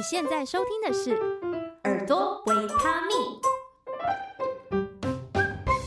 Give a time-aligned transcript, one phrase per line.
[0.00, 1.10] 你现在收听的是
[1.84, 3.14] 《耳朵维他命》，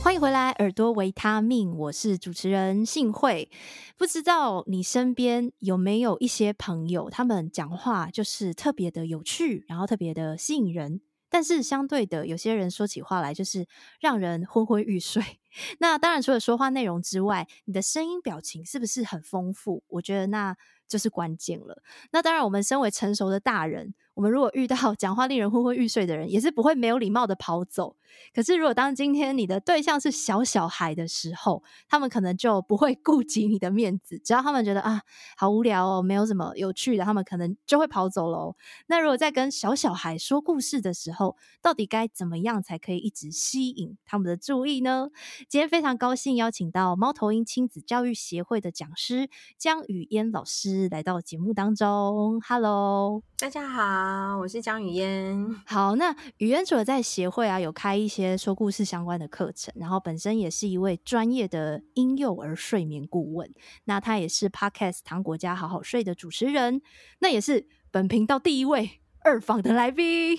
[0.04, 3.50] 欢迎回来，《耳朵维他命》，我是主持人幸慧。
[3.98, 11.02] 不知道你身边有没有一些朋友，他们讲话就是特别的有趣，然后特别的吸引人。
[11.28, 13.66] 但是相对的，有些人说起话来就是
[14.00, 15.24] 让人昏昏欲睡。
[15.82, 19.84] 那当然，除了说话内容之外，你的声音表情是不是很丰富？
[19.88, 20.56] 我觉得那
[20.88, 21.82] 就是关键了。
[22.12, 23.96] 那当然，我们身为成熟的大人。
[24.16, 27.96] 我们如果遇到 讲话令人昏昏欲睡的人，也是不会没有礼貌的跑走。
[28.32, 34.20] 可是，如果当今天你的对象是小小孩的时候，他们可能就不会顾及你的面子。
[34.20, 35.02] 只要他们觉得啊，
[35.36, 38.56] 好无聊哦，没有什么有趣的，他们可能就会跑走喽。
[38.86, 45.10] 那如果在跟小小孩说故事的时候，到底该怎么样才可以一直吸引他们的注意呢？
[45.50, 52.40] 今天非常高兴邀请到猫头鹰亲子教育协会的讲师江雨嫣老师来到节目当中。
[52.48, 54.03] Hello，大家好。
[54.04, 55.56] 好，我是江雨嫣。
[55.66, 63.50] 好，那语嫣除了在协会啊有开一些说故事相关的课程，然后本身也是一位专业的婴幼儿睡眠顾问。
[63.86, 66.82] 那他也是 Podcast 糖果家好好睡的主持人，
[67.20, 70.36] 那也是本频道第一位二访的来宾。
[70.36, 70.38] 耶、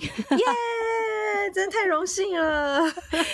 [1.51, 2.81] 真的太荣幸了。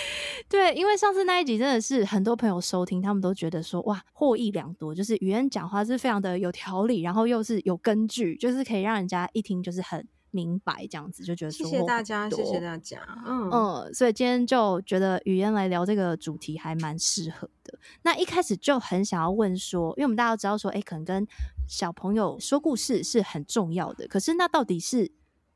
[0.48, 10.08] 对，因为上次那一集真的是很多朋友收听，他们都觉得说哇获益良多，就是语言讲话是非常的有条理，然后又是有根据，就是可以让人家一听就是很。
[10.32, 17.78] 明白这样子就觉得说，谢谢大家，谢谢大家，嗯嗯，所以今天就觉得语言来聊这个主题还蛮适合的。
[18.02, 21.24] 那一开始就很想要问说，因为我们大家都知道说，哎、欸，可能跟
[21.68, 25.12] 小朋友说故事是很重要的，可是那到底是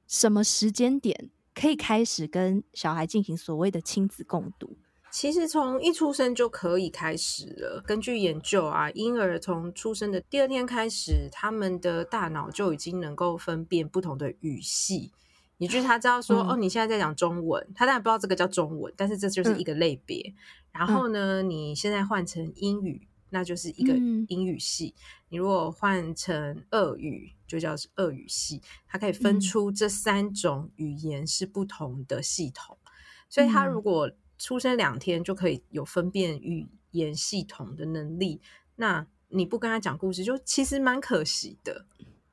[0.07, 4.77] 什么时间点可以开始跟小孩进行所谓的亲子共读？
[5.11, 7.83] 其实从一出生就可以开始了。
[7.87, 15.13] 根据研究啊，婴儿从出生的第二天开始，他们的大脑就已经能够分辨不同的语系。
[15.59, 20.23] 也就是他知道说，嗯、哦，你现在在讲中文，他当然不知道这个叫中文，但是这就是一个类别。
[20.29, 20.35] 嗯、
[20.73, 23.95] 然后呢，你现在换成英语，那就是一个
[24.29, 24.95] 英语系。
[24.99, 25.01] 嗯、
[25.31, 28.61] 你如果换成俄语，就叫俄语系。
[28.87, 32.77] 它可以分出这三种语言是不同的系统。
[32.85, 32.91] 嗯、
[33.31, 38.41] 所以，他如果出生两天就可以有分辨语言系统的能力，
[38.77, 41.87] 那你不跟他讲故事，就其实蛮可惜的。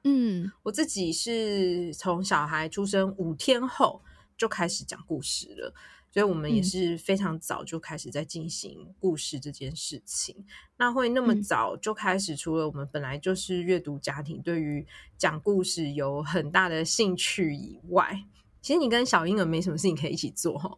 [0.04, 4.02] 嗯，我自己是从小孩出生五天后
[4.38, 5.74] 就开始讲故事了，
[6.12, 10.36] 所以我们也是非常早就开始在进行故事这件事情。
[10.40, 10.46] 嗯、
[10.78, 14.86] 那会那么早就开始，除了我们本来就是阅读家庭，对于
[15.18, 18.26] 讲故事有很大的兴趣以外。
[18.64, 20.72] 其实你跟小婴儿没什么事情可以一起做哈，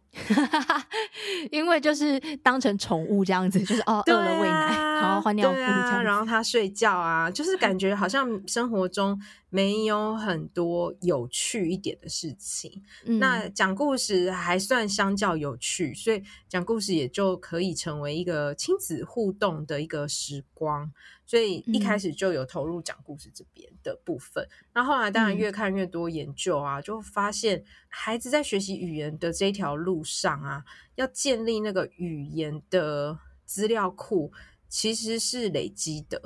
[1.52, 9.18] 因为就是当成宠物这样子，就是哦饿了喂奶，然后换尿布，然后他睡觉啊，就是感觉好像生活中
[9.50, 12.82] 没有很多有趣一点的事情。
[13.04, 20.90] 嗯、那讲故事还算相较有趣，所以讲故事也就可以成为一个亲子互动的一个时光。
[21.28, 30.64] 所以一开始就有投入讲故事这边的部分，那、嗯、后，后来当然越看越多研究啊，嗯、就发现孩子在学习语言的这条路上啊，
[30.96, 34.32] 要建立那个语言的资料库，
[34.68, 36.20] 其实是累积的。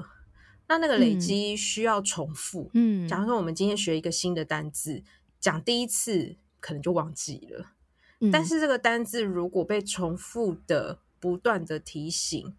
[0.68, 5.02] 那那个累积需要重复，嗯，假如说我们今天学一个新的单字，
[5.40, 7.72] 讲第一次可能就忘记了，
[8.20, 12.54] 嗯、但是这个单字如果被重复的不断的提醒。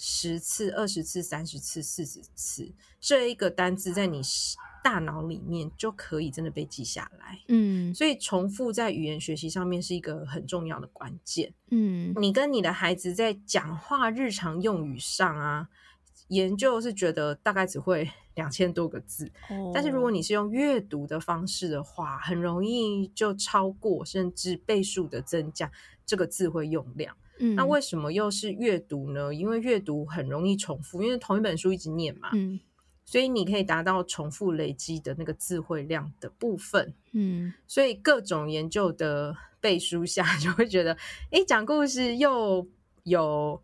[0.00, 4.22] 十次、二十次、三十次、四十次，这一个单字在你
[4.84, 7.40] 大脑里面就可以真的被记下来。
[7.48, 11.52] 嗯，所以重复在语言学习上面是一个很重要的关键。
[11.70, 15.68] 嗯，你跟你的孩子在讲话日常用语上啊，
[16.28, 25.68] 研究是觉得大概只会 两千多个字，哦，但是如果你是用阅读的方式的话，很容易就超过甚至倍数的增加
[26.06, 27.16] 这个字会用量。
[27.40, 29.34] 嗯，那为什么又是阅读呢？
[29.34, 32.58] 因为阅读很容易重复，因为同一本书一直念嘛，嗯，
[33.04, 40.96] 所以你可以达到重复累积的那个智慧量的部分，嗯，所以各种研究的背书下， 就会觉得，
[41.30, 42.66] 诶，讲故事又
[43.04, 43.62] 有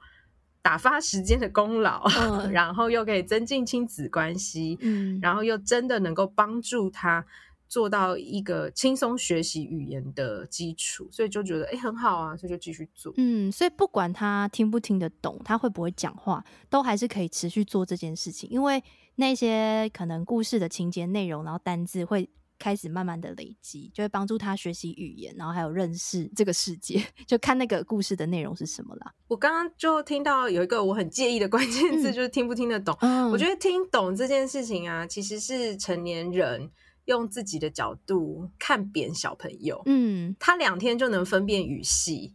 [0.63, 7.27] 打发时间的功劳，嗯， 然后又可以增进亲子关系，嗯，然后又真的能够帮助他。
[7.75, 13.13] 做到一个轻松学习语言的基础，所以就觉得哎，很好啊，所以就继续做。
[13.17, 18.49] 嗯，所以不管他听不听得懂，他会不会讲话，都还是可以持续做这件事情。
[18.49, 18.81] 因为
[19.17, 22.31] 那些可能故事的情节内容，然后单字会
[22.61, 27.05] 开始慢慢的累积，就会帮助他学习语言，然后还有认识这个世界。
[27.27, 29.13] 就看那个故事的内容是什么啦。
[29.27, 32.97] 我刚刚就听到有一个我很介意的关键字，嗯、就是听不听得懂。
[33.01, 36.71] 嗯、我觉得听懂这件事情啊，其实是成年人。
[37.07, 39.83] 用自己的角度看扁小朋友。
[39.87, 42.33] 嗯，他两天就能分辨语系，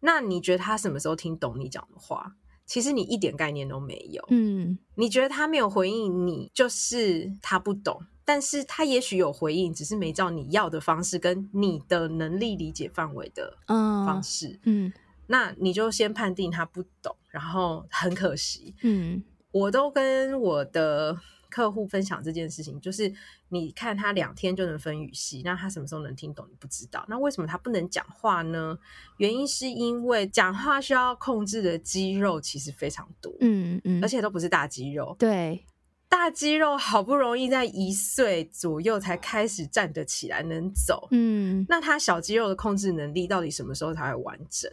[0.00, 2.34] 那你觉得他什么时候听懂你讲的话？
[2.64, 4.24] 其实你一点概念都没有。
[4.30, 8.00] 嗯，你觉得他没有回应你，就是他不懂。
[8.24, 14.60] 但是他也许有回应，只是没照你要的方式，跟你的能力理解范围的方式。
[14.62, 14.92] 嗯，嗯，
[15.26, 18.76] 那你就先判定他不懂，然后很可惜。
[18.82, 21.18] 嗯，我都跟我的
[21.52, 23.12] 客户分享这件事情，就是
[23.50, 26.46] 你看他两天就能分语系，那他什么时候能听懂？
[26.50, 27.04] 你不知道。
[27.08, 28.78] 那为什么他不能讲话呢？
[29.18, 35.14] 原因是因为讲话需要控制的肌肉其实非常多，嗯嗯，而且都不是大肌肉。
[35.18, 35.64] 对。
[36.08, 41.08] 大肌肉好不容易在一岁左右才开始站得起来，能走。
[41.10, 44.70] 嗯，那他小肌肉的控制能力到底什么时候才会完整？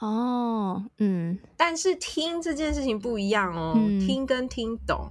[0.00, 1.38] 哦，嗯。
[1.56, 5.08] 但是听这件事情不一样哦，嗯、听跟听懂。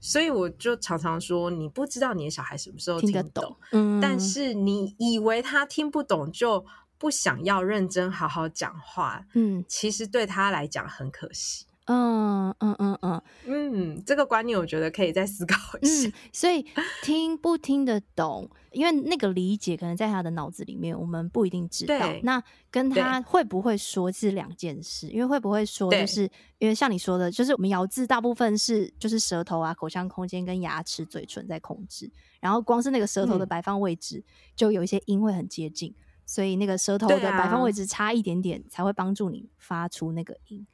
[0.00, 6.64] 所以我就常常说，你不知道你的小孩什么时候听懂，得懂，嗯，但是你以为他听不懂就
[6.98, 11.66] 不想要认真好好讲话，嗯，其实对他来讲很可惜。
[11.86, 16.08] 嗯嗯嗯嗯嗯，这个观念我觉得可以再思考一下。
[16.08, 16.64] 嗯，所以
[17.02, 21.98] 听不听得懂，因为那个理解可能在他的脑子里面，我们不一定知道。
[22.22, 22.40] 那
[22.70, 34.22] 跟他会不会说是两件事，因为会不会说，就是因为像你说的，就是我们咬字大部分是就是舌头啊、口腔空间跟牙齿、嘴唇在控制，然后光是那个舌头的摆放位置，
[34.54, 40.64] 就有一些音会很接近，嗯，所以那个舌头的摆放位置差一点点，才会帮助你发出那个音。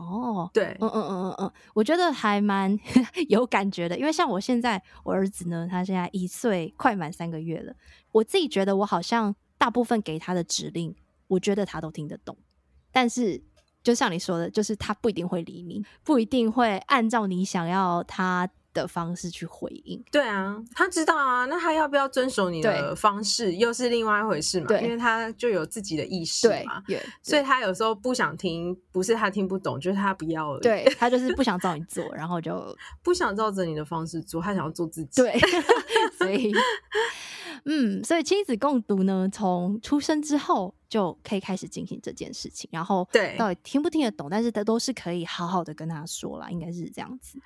[0.00, 2.74] 哦，对，嗯嗯嗯嗯嗯，我觉得还蛮
[3.28, 7.74] 有感觉的，因为像我现在我儿子呢，他现在一岁快满三个月了，
[8.12, 10.94] 我自己觉得我好像大部分给他的指令，
[11.28, 12.34] 我觉得他都听得懂，
[12.90, 13.42] 但是
[13.82, 24.66] 就像你说的，就是他不一定会理你，不一定会按照你想要他的方式去回应，对啊，他知道啊，那他要不要遵守你的方式，又是另外一回事嘛。
[24.66, 26.82] 对，因为他就有自己的意识嘛。
[26.86, 30.62] 对，所以他有时候不想听，不是他听不懂，就是他不要而已。
[30.62, 35.22] 对，他就是不 想照你做，然后就不想照着你的方式做，他想要做自己。
[35.22, 35.36] 对，
[36.16, 36.52] 所以，
[37.64, 47.40] 嗯，所以亲子共读呢，从出生之后就可以开始进行这件事情，然后对，到底听不听得懂，但是他都是可以好好的跟他说啦，应该是这样子。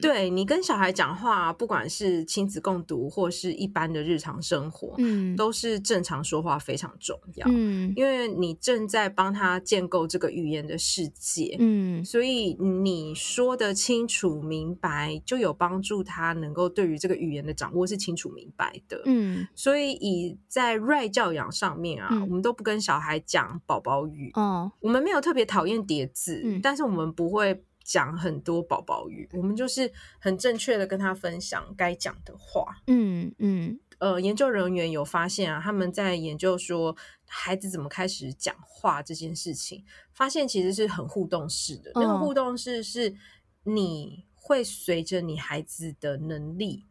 [0.00, 27.62] 对，你跟小孩讲话，不管是亲子共读或是一般的日常生活，嗯，都是正常说话非常重要，嗯，因为你正在帮他建构这个语言的世界，嗯，所以你说的清楚明白，就有帮助他能够对于这个语言的掌握是清楚明白的，嗯，所以以在 Right 教养上面啊，嗯，我们都不跟小孩讲宝宝语，哦，我们没有特别讨厌叠字，嗯，但是我们不会。
[27.88, 32.82] 讲很多宝宝语，我们就是很正确的跟他分享该讲的话。
[32.86, 36.94] 嗯嗯，呃，研究人员有发现啊，他们在研究说
[37.26, 41.90] 孩子怎么开始讲话这件事情，发现其实是很互动式的。
[41.94, 43.14] 哦、那个互动式是
[43.62, 46.84] 你会随着你孩子的能力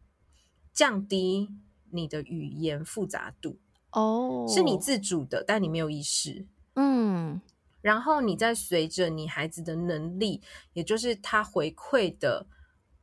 [0.72, 1.48] 降低
[1.92, 3.60] 你的语言复杂度。
[3.92, 6.44] 哦，是你自主的，但你没有意识。
[6.74, 7.40] 嗯。
[7.80, 10.42] 然后你再随着你孩子的能力，
[10.72, 12.46] 也就是他回馈的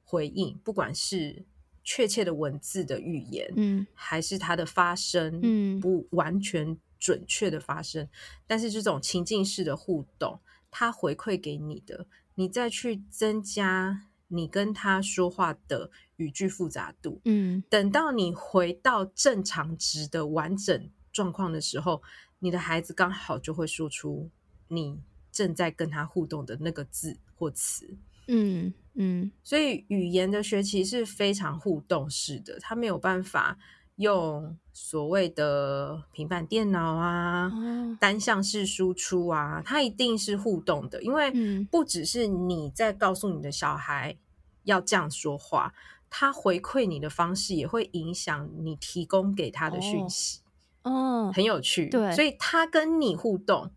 [0.03, 1.46] 回应，不管是
[1.84, 8.08] 确切的文字的语言，嗯，还是他的发声，嗯，不完全准确的发声，
[8.46, 10.39] 但是这种情境式的互动，
[10.70, 22.01] 他回馈给你的，你再去增加你跟他说话的语句复杂度，嗯，等到你回到正常值的完整状况的时候，
[22.39, 24.29] 你的孩子刚好就会说出。
[24.67, 25.00] 你
[25.31, 27.95] 正在跟他互动的那个字或词，
[28.27, 33.57] 嗯嗯，所以语言的学习是非常互动式的，他没有办法
[33.98, 41.31] 用所谓的平板电脑啊、哦、单向式输出啊，它一定是互动的，因为
[41.65, 44.17] 不只是你在告诉你的小孩
[44.63, 45.74] 要这样说话，
[46.10, 50.39] 他回馈你的方式也会影响你提供给他的讯息，
[50.84, 53.69] 哦，很有趣，对，所以他跟你互动。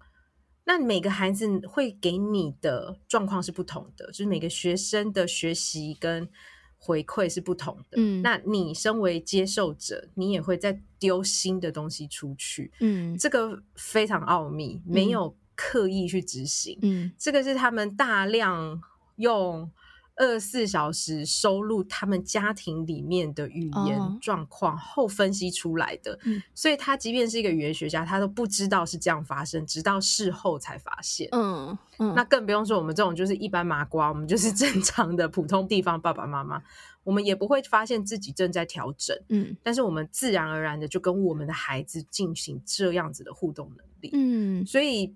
[0.68, 6.28] 那每个孩子会给你的状况是不同的，就是每个学生的学习跟
[6.76, 7.96] 回馈是不同的。
[7.96, 12.70] 嗯，那你身为接受者，你也会再丢新的东西出去。
[12.80, 16.78] 嗯，这个非常奥秘，没有刻意去执行。
[16.82, 18.78] 嗯，这个是他们大量
[19.16, 19.70] 用
[20.18, 26.18] 二十四小时收录他们家庭里面的语言状况后分析出来的。
[26.54, 31.28] 所以他即便是一个语言学家，他都不知道是这样发生，直到事后才发现。
[31.32, 36.62] 嗯嗯，那更不用说我们这种就是一般麻瓜，我们就是正常的普通地方爸爸妈妈，
[37.04, 39.16] 我们也不会发现自己正在调整。
[39.28, 44.10] 嗯，但是我们自然而然的就跟我们的孩子进行这样子的互动能力。
[44.12, 45.14] 嗯，所以。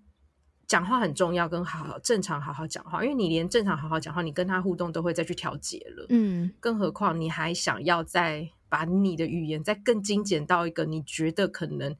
[0.72, 11.94] 讲话很重要，跟好好正常好好讲话，因为你连正常好好讲话，你跟他互动都会再去调节了，嗯，更何况你还想要再把你的语言再更精简到一个你觉得可能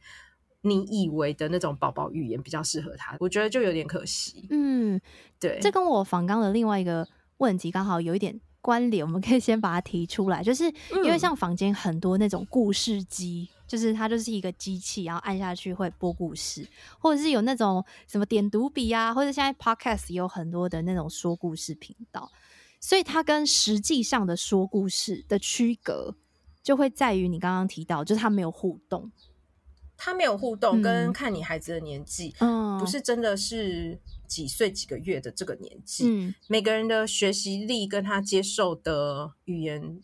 [0.62, 4.98] 你以为的那种宝宝语言比较适合他，我觉得就有点可惜，嗯，
[5.38, 10.64] 对，这跟我访刚的另外一个问题刚好有一点关联，我们可以先把它提出来，就是
[11.04, 13.50] 因为像房间很多那种故事机。
[13.72, 22.30] 就是它就是一个机器，然后按下去会播故事，或者是有那种什么点读笔啊，或者现在 Podcast 有很多的那种说故事频道，
[22.80, 26.14] 所以它跟实际上的说故事的区隔
[26.62, 29.10] 就会在于你刚刚提到，就是它没有互动，
[29.96, 39.98] 它没有互动，跟看你孩子的年纪，嗯，不是真的是几岁几个月的这个年纪，嗯，每个人的学习力跟他接受的语言。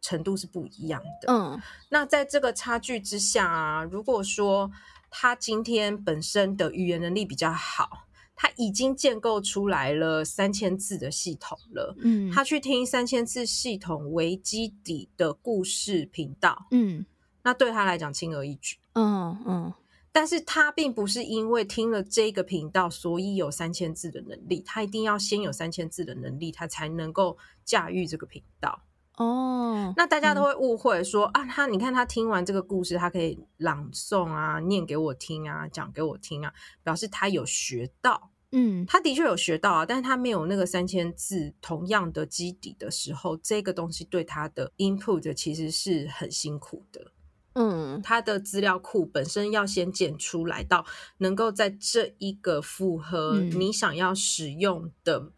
[0.00, 1.32] 程度是不一样的。
[1.32, 4.70] 嗯，那在这个差距之下啊，如果说
[5.10, 11.96] 他今天本身的语言能力比较好，他已经建构出来了三千字的系统了。
[11.98, 16.66] 嗯，他去听三千字系统为基底的故事频道。
[16.70, 17.04] 嗯，
[17.42, 18.76] 那对他来讲轻而易举。
[18.92, 19.72] 嗯嗯，
[20.12, 24.62] 但是他并不是因为听了这个频道，所以有三千字的能力。
[24.64, 28.82] 他一定要先有三千字的能力，他才能够驾驭这个频道。
[29.18, 36.52] 哦，oh, 那大家都会误会说、嗯、啊，他你看他听完这个故事，他可以朗诵啊，念给我听啊，讲给我听啊，
[36.84, 38.30] 表示他有学到。
[38.52, 47.12] 嗯，他的确有学到啊，但是他没有那个三千字同样的基底的时候，这个东西对他的 input 其实是很辛苦的。
[47.54, 50.86] 嗯，他的资料库本身要先建出来到
[51.18, 55.32] 能够在这一个符合你想要使用的。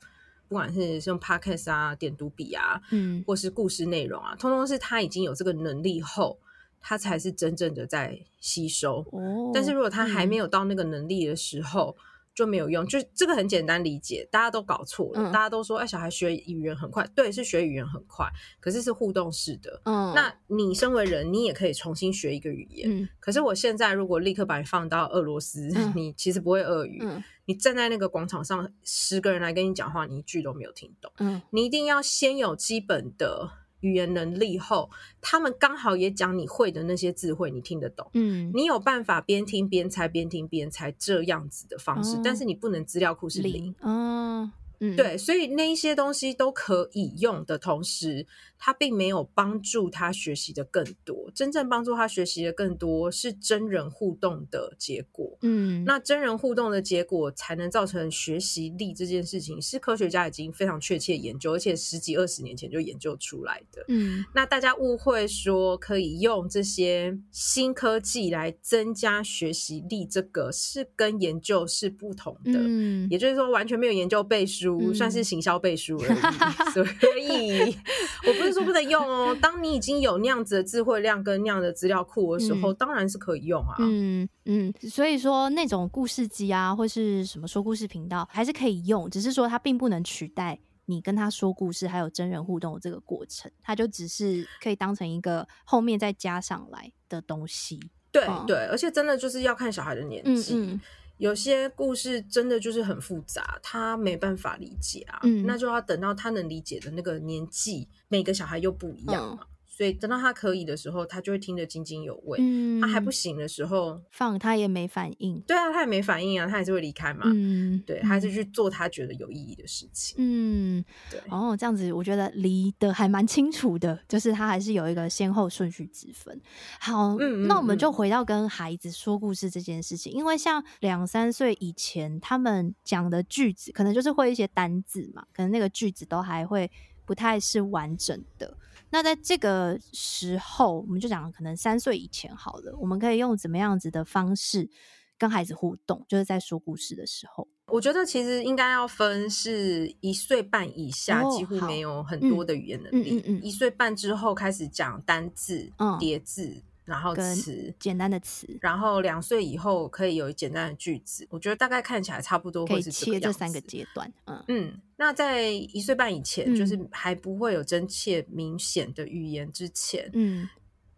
[0.51, 6.37] 不管是用 Podcast 啊、点读笔啊，嗯，或是故事内容啊，通通是他已经有这个能力后，
[6.81, 9.07] 他才是真正的在吸收。
[9.13, 12.03] 哦，但是如果他还没有到那个能力的时候，嗯
[12.41, 15.31] 就没有用，就这个很简单理解，大家都搞错了。
[15.31, 18.27] 嗯、大家都说，哎，小孩学语言很快，对，是学语言很快，
[18.61, 19.83] 可是是互动式的。
[19.85, 22.91] 嗯，那你身为人，你也可以重新学一个语言。
[22.91, 27.01] 嗯，可是我现在如果立刻把你放到俄罗斯，嗯、 你其实不会俄语。
[27.03, 31.13] 嗯，你站在那个广场上，十个人来跟你讲话，你一句都没有听懂。
[31.19, 33.51] 嗯，你一定要先有基本的。
[33.81, 38.09] 语言能力后，他们刚好也讲你会的那些智慧，你听得懂。
[38.15, 43.75] 嗯，你有办法边听边猜，边听边猜这样子的方式，哦、但是你不能资料库是零。
[43.81, 48.27] 哦嗯，对，所以那一些东西都可以用的同时，
[48.59, 51.31] 它并没有帮助他学习的更多。
[51.35, 55.37] 真正帮助他学习的更多是真人互动的结果。
[55.43, 63.85] 嗯，那真人互动的结果才能造成学习力这件事情，是科学家已经非常确切研究，而且十几二十年前就研究出来的。
[63.89, 72.53] 嗯，那大家误会说可以用这些新科技来增加学习力，这个是跟研究是不同的。
[72.55, 74.70] 嗯，也就是说完全没有研究背书。
[74.95, 76.21] 算是行销背书而已，
[76.73, 76.85] 所
[77.19, 77.77] 以
[78.27, 79.37] 我不是说不能用哦。
[79.41, 83.77] 当你已经有那样子的智慧量跟那样的资料库的时候，嗯、当然是可以用啊。
[83.79, 97.81] 嗯嗯，所以说那种故事机啊，或是什么说故事频道，还是可以用，只是说它并不能取代你跟他说故事还有真人互动的这个过程，它就只是可以当成一个后面再加上来的东西。
[98.13, 100.55] 对、嗯、对，而且真的就是要看小孩的年纪。
[100.55, 100.81] 嗯嗯
[101.21, 109.47] 有些故事真的就是很复杂，他没办法理解啊，嗯、那就要等到他能理解的那个年纪，每个小孩又不一样嘛。
[109.81, 112.39] 嗯所以等到他可以的时候，他就会听得津津有味。
[112.39, 115.41] 嗯，他还不行的时候，放他也没反应。
[115.47, 117.23] 对啊，他也没反应啊，他还是会离开嘛。
[117.25, 120.17] 嗯，对，他还是去做他觉得有意义的事情。
[120.19, 121.19] 嗯，对。
[121.31, 126.39] 哦，这样子我觉得离得还蛮清楚的，就是他还是有一个先后顺序之分。
[126.79, 136.71] 好，嗯，那我们就回到跟孩子说故事这件事情，因为像两三岁以前，他们讲的句子可能就是会一些单字嘛，可能那个句子都还会
[137.07, 138.55] 不太是完整的。
[138.91, 144.69] 那在这个时候，我们就讲可能三岁以前好了，我们可以用怎么样子的方式
[145.17, 146.05] 跟孩子互动？
[146.09, 156.63] 就是在说故事的时候，我觉得其实应该要分是一岁半以下，几乎没有很多的语言能力，一岁半之后开始讲单字、叠字。
[156.91, 161.27] 然后词简单的词，然后两岁以后可以有简单的句子。
[161.31, 164.13] 我觉得大概看起来差不多会是这切这三个阶段。
[164.27, 170.49] 嗯嗯，那在一岁半以前，就是还不会有真切明显的语言之前，嗯。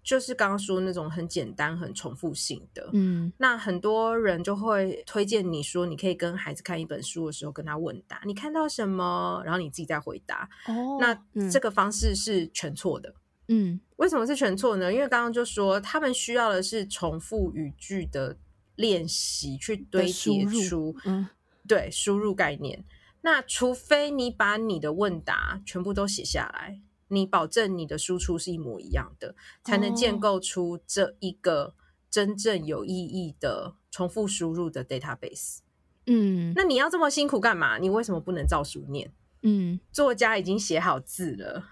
[0.05, 10.51] 就是刚刚说那种很简单、很重复性的，嗯，那很多人就会推荐你说，你可以跟孩子看一本书的时候，跟他问答，你看到什么，然后你自己再回答。
[10.67, 11.17] 哦，那
[11.49, 13.15] 这个方式是全错的。
[13.53, 14.91] 嗯，为什么是全错呢？
[14.91, 18.39] 因为刚刚就说他们需要的是重复语句的
[18.77, 21.29] 练习，去堆叠出，嗯，
[21.69, 22.85] 对，输入概念。
[23.21, 26.81] 那除非你把你的问答全部都写下来。
[27.09, 31.75] 你保证你的输出是一模一样的，才能建构出这一个
[32.11, 35.59] 真正有意义的重复输入的 database。
[36.07, 37.77] 嗯，那你要这么辛苦干嘛？
[37.77, 39.13] 你为什么不能照书念？
[39.43, 41.67] 嗯，作家已经写好字了，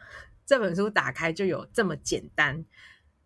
[0.50, 2.64] 这本书打开就有这么简单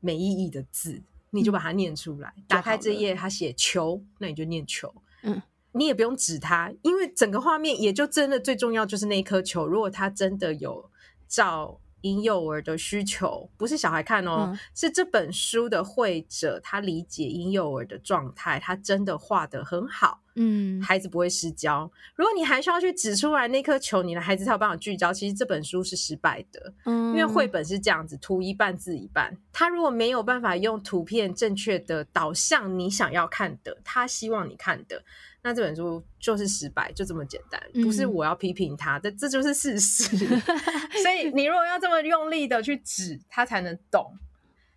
[0.01, 2.31] 没意义的字，你就把它念出来。
[2.37, 4.95] 嗯，打开这页，他写球，那你就念球。
[5.23, 5.41] 嗯，
[5.73, 9.67] 你也不用指它，因为整个画面也就真的最重要就是那一颗球。
[9.67, 10.91] 如果他真的有
[11.27, 11.81] 照。
[12.03, 21.91] 婴幼儿的需求不是小孩看哦，嗯、是这本书的绘者他理解婴幼儿的状态，他真的画得很好，嗯，孩子不会失焦。
[22.15, 25.13] 如果你还需要去指出来那颗球，你的孩子才有办法聚焦。
[25.13, 29.37] 其实这本书是失败的，嗯，因为绘本是这样子，图一半字一半。
[29.53, 35.03] 他如果没有办法用图片正确的导向你想要看的，他希望你看的。
[35.47, 40.05] 那这本书就是失败，就这么简单，不是我要批评他，这、嗯、这就是事实。
[40.17, 44.17] 所以你如果要这么用力的去指，他才能懂，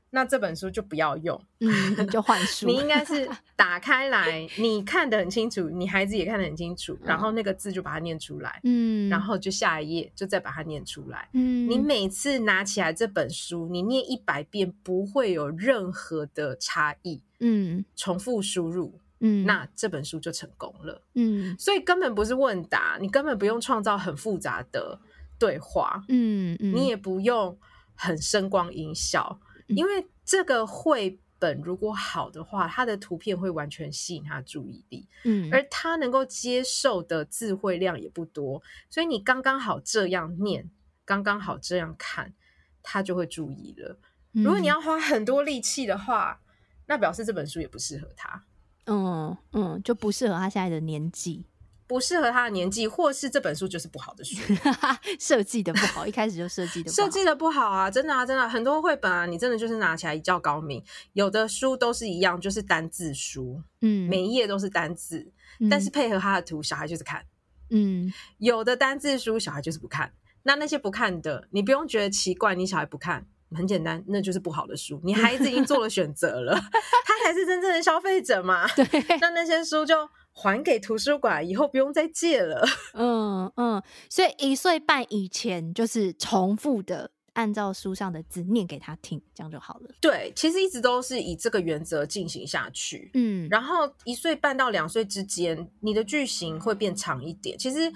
[0.10, 2.68] 那这本书就不要用，嗯，你就换书。
[2.68, 19.00] 你应该是打开来，你看得很清楚，你孩子也看得很清楚，然后那个字就把它念出来，嗯，然后就下一页就再把它念出来，嗯，你每次拿起来这本书，你念一百遍不会有任何的差异，嗯，重复输入。
[19.20, 21.02] 嗯，那这本书就成功了。
[21.16, 25.00] 嗯，所以根本不是问答，你根本不用创造很复杂的
[25.40, 26.04] 对话。
[26.08, 27.58] 嗯嗯，你也不用
[27.96, 35.08] 很声光音效，嗯，因为这个绘本如果好的话，它的图片会完全吸引他注意力。
[35.24, 40.70] 嗯，而他能够接受的智慧量也不多，所以你刚刚好这样念，
[41.06, 42.34] 刚刚好这样看，
[42.82, 44.00] 他就会注意了。
[44.32, 46.42] 如果你要花很多力气的话，
[46.86, 48.44] 那表示这本书也不适合他。
[48.86, 51.46] 嗯嗯，就不适合他现在的年纪，
[51.88, 54.36] 不适合他的年纪，或是这本书就是不好的书，
[55.20, 57.90] 设计的不好，一开始就设计的设计的不好啊！
[57.90, 60.84] 真的啊，真的，很多绘本啊，你真的就是拿起来一较高明。
[61.14, 67.26] 有的书都是一样，就是单字书，嗯，每一页都是单字，嗯，但是配合他的图，小孩就是看，
[67.70, 70.12] 嗯，有的单字书小孩就是不看，
[70.44, 73.26] 那那些不看的，你不用觉得奇怪，你小孩不看。
[73.56, 75.00] 很简单，那就是不好的书。
[75.06, 76.54] 你孩子已经做了选择了，
[77.06, 78.68] 他才是真正的消费者嘛。
[78.76, 78.86] 对，
[79.22, 79.96] 那那些书就
[80.38, 82.64] 还给图书馆，以后不用再借了。
[82.94, 89.90] 嗯嗯，所以一岁半以前就是重复的按照书上的字念给他听，这样就好了。
[90.00, 93.10] 对，其实一直都是以这个原则进行下去。
[93.16, 97.58] 嗯，然后一岁半到两岁之间，你的句型会变长一点。
[97.58, 97.92] 其实。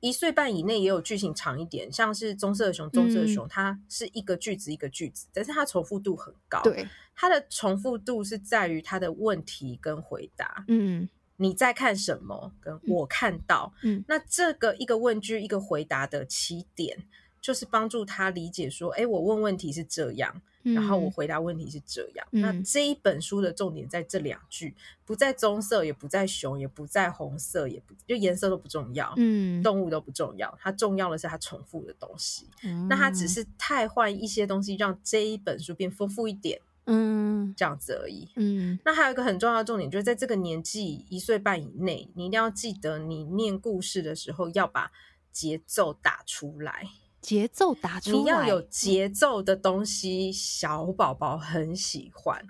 [0.00, 6.60] 一岁半以内也有句型长一点，像是棕色的熊，棕色的熊，它是一个句子一个句子，但是它重复度很高。
[6.62, 10.64] 对，它的重复度是在于它的问题跟回答。
[10.68, 12.52] 嗯，你在看什么？
[12.60, 13.72] 跟我看到。
[13.82, 17.04] 嗯，那这个一个问句一个回答的起点，
[17.40, 20.42] 就是帮助他理解说，哎，我问问题是这样。
[20.74, 44.90] 然后我回答问题是这样，嗯，那这一本书的重点在这两句，不在棕色，也不在熊，也不在红色，也不就颜色都不重要，嗯，动物都不重要，它重要的是它重复的东西，嗯，那它只是太换一些东西，让这一本书变丰富一点，嗯，这样子而已，嗯，那还有一个很重要的重点，就是在这个年纪一岁半以内，你一定要记得，你念故事的时候要把
[45.30, 46.88] 节奏打出来。
[47.20, 52.40] 节奏打出来，你要有节奏的东西，小宝宝很喜欢。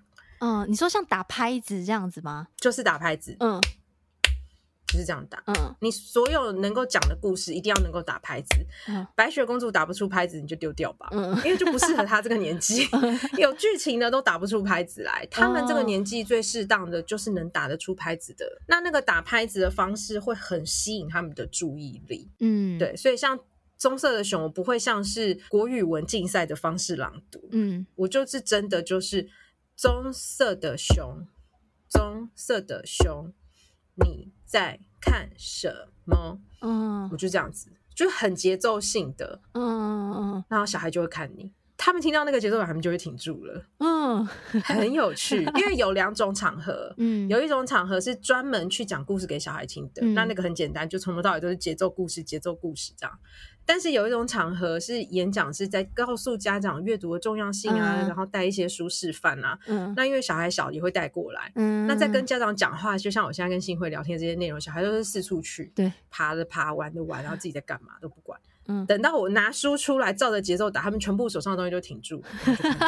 [0.40, 2.48] 嗯，你说像打拍子这样子吗？
[2.58, 3.58] 就是打拍子，嗯，
[4.96, 5.42] 就是这样打。
[5.46, 8.48] 嗯，你所有能够讲的故事，一定要能够打拍子。
[8.88, 11.08] 嗯，白雪公主打不出拍子，你就丢掉吧。
[11.12, 12.88] 嗯，因为就不适合她这个年纪。
[13.36, 18.46] 有剧情的都打不出拍子来，他们这个年纪最适当的就是能打得出拍子的。
[18.66, 22.30] 那那个打拍子的方式会很吸引他们的注意力。
[22.40, 23.38] 嗯，对，所以像。
[23.78, 29.28] 棕色的熊，我不会像是国语文竞赛的方式朗读，嗯，我就是真的就是
[29.76, 31.26] 棕色的熊，
[31.86, 33.34] 棕色的熊，
[33.96, 36.38] 你在看什么？
[36.62, 41.52] 嗯，我就这样子，就很节奏性的，嗯嗯嗯，然后小孩就会看你。
[41.78, 43.66] 他们听到那个节奏感，他们就会停住了。
[43.80, 44.24] 嗯，
[44.64, 53.18] 很有趣， 因为有两种场合，嗯，有一种场合是专门去讲故事给小孩听的，嗯、那那个很简单，就从头到尾都是节奏故事，节奏故事这样。
[53.66, 59.58] 但是有一种场合是演讲，是在告诉家长阅读的重要性啊，嗯、然后带一些书示范啊。
[59.66, 61.50] 嗯，那因为小孩小也会带过来。
[61.56, 68.40] 嗯，那在跟家长讲话，就像我现在跟新慧聊天这些内容，小孩都是四处去，对，爬的爬，玩的玩，然后自己在干嘛都不管。
[68.68, 72.22] 嗯，等到我拿书出来，照着节奏打，他们全部手上的东西就停住，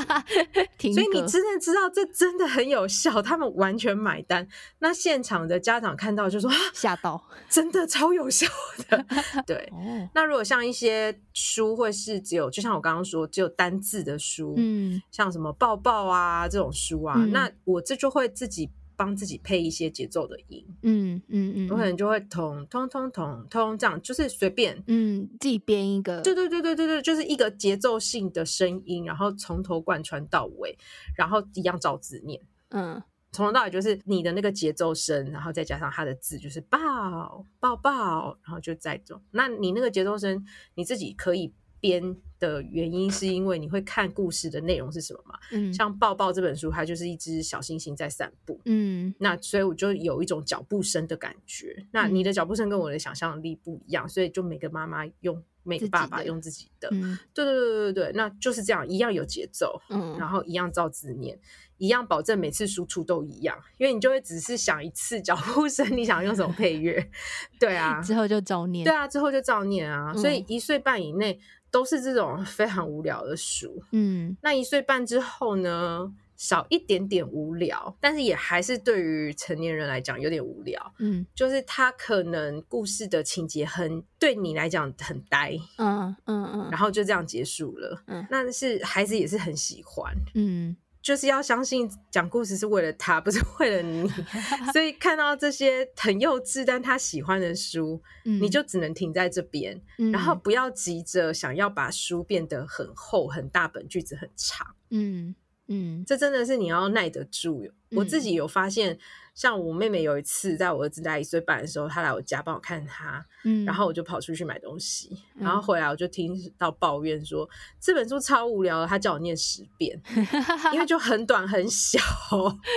[0.79, 0.93] 停。
[0.93, 4.47] 所以你真的知道，这真的很有效，他们完全买单。
[4.81, 8.47] 那现场的家长看到就说：“吓到，真的超有效
[8.88, 9.05] 的。
[9.47, 9.73] ”对。
[10.14, 18.71] 那如果像一些书，会是只有，就像我刚刚说，只有单字的书，嗯，像什么抱抱啊这种书啊，嗯、那我这就会自己。
[18.98, 30.76] 帮自己配一些节奏的音，嗯嗯嗯，我可能就会通通通通通这样，就是随便，嗯，自己编一个，对对对对对对，就是一个节奏性的声音，然后从头贯穿到尾，
[31.16, 39.20] 然后一样照字念，嗯，从头到尾就是你的那个节奏声，然后再加上它的字，就是抱抱抱，然后就再走。
[39.30, 41.54] 那你那个节奏声，你自己可以。
[41.81, 45.38] 编的原因是因为你会看故事的内容是什么嘛？
[45.53, 48.61] 嗯，像《抱抱》这本书，它就是一只小星星在散步。
[48.64, 51.87] 嗯，那所以我就有一种脚步声的感觉。
[51.93, 56.88] 那你的脚步声跟我的想象力不一样，所以就每个妈妈用，每个爸爸用自己的。
[56.93, 61.38] 嗯，对对对对对，那就是这样，一样有节奏，嗯，然后一样照字念，
[61.77, 67.11] 一样保证每次输出都一样，因为你就会只是想一次脚步声，你想用什么配乐？
[67.59, 68.85] 对啊，之后就照念。
[68.85, 70.14] 对啊，之后就照念啊。
[70.14, 71.41] 所以一岁半以内。
[71.70, 90.76] 都是这种非常无聊的书，嗯，那一岁半之后呢，少一点点无聊，但是也还是对于成年人来讲有点无聊，嗯，就是他可能故事的情节很对你来讲很呆，嗯嗯嗯，然后就这样结束了，嗯，那是孩子也是很喜欢，嗯。
[91.09, 94.07] 就是要相信讲故事是为了他，不是为了你。
[94.75, 104.75] 所以看到这些很幼稚但他喜欢的书，嗯、你就只能停在这边，嗯、然后不要急着想要把书变得很厚、很大本，句子很长。
[104.90, 105.35] 嗯
[105.68, 107.66] 嗯，这真的是你要耐得住。
[107.92, 108.99] 我自己有发现。
[109.38, 117.48] 像我妹妹有一次，在我儿子大概一岁半的时候，她来我家帮我看他，嗯，然后我就跑出去买东西，嗯、然后回来我就听到抱怨说、嗯、
[117.79, 119.96] 这本书超无聊的，她叫我念十遍，
[120.74, 122.01] 因为就很短很小。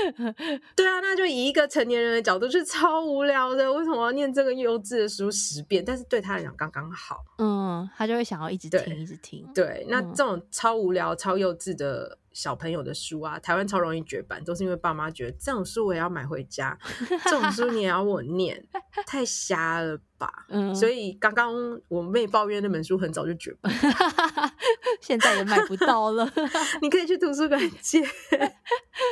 [0.78, 5.84] 对啊，那就以一个成年人的角度是超无聊的，为什么要念这个幼稚的书十遍？
[5.84, 9.44] 但是对她来讲刚刚好，嗯，她就会想要一直听一直听。
[9.56, 12.20] 对，那这种超无聊、超幼稚的。
[12.34, 16.78] 小朋友的书啊，台湾超容易绝版，都是因为爸妈觉得这种书我也要买回家，
[17.26, 18.66] 这种书你也要我念，
[19.06, 20.32] 太瞎了吧？
[20.50, 21.54] 嗯，所以刚刚
[21.88, 23.74] 我妹抱怨那本书很早就绝版，
[25.02, 26.32] 现在也买不到了。
[26.82, 28.02] 你可以去图书馆借。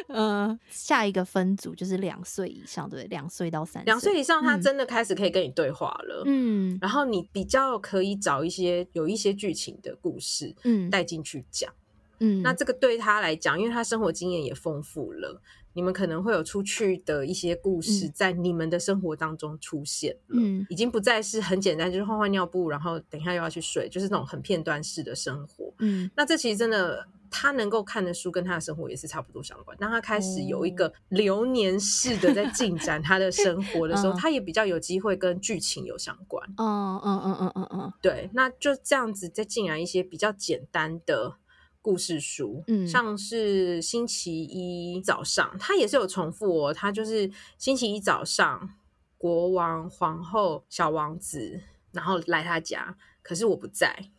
[0.08, 6.24] 嗯，下一个分组就是两岁以上，对，两岁到三岁，两岁以上他真的开始可以跟你对话了。
[6.26, 11.74] 嗯，然后你比较可以找一些有一些剧情的故事，嗯，带进去讲。
[12.20, 15.42] 嗯，那这个对他来讲，因为他生活经验也丰富了，
[15.74, 20.16] 你们可能会有出去的一些故事在你们的生活当中出现。
[20.30, 25.74] 嗯，已经不再是很简单，就是换换尿布，然后等一下又要去睡，就是那种很片段式的生活。
[25.80, 29.78] 嗯，那这其实真的，他能够看的书跟他的生活也是差不多相关。
[29.78, 36.46] 当他开始有一个流年式的在进展他的生活的时候， 他也比较有机会跟剧情有相关。
[36.58, 41.38] 嗯嗯嗯嗯嗯嗯，对，那就这样子再进来一些比较简单的。
[41.82, 46.74] 故事书，嗯，像是星期一早上，它也是有重复哦。
[46.74, 48.76] 它就是星期一早上，
[49.18, 51.62] 国王、皇后、小王子，
[51.92, 54.10] 然后来他家，可是我不在。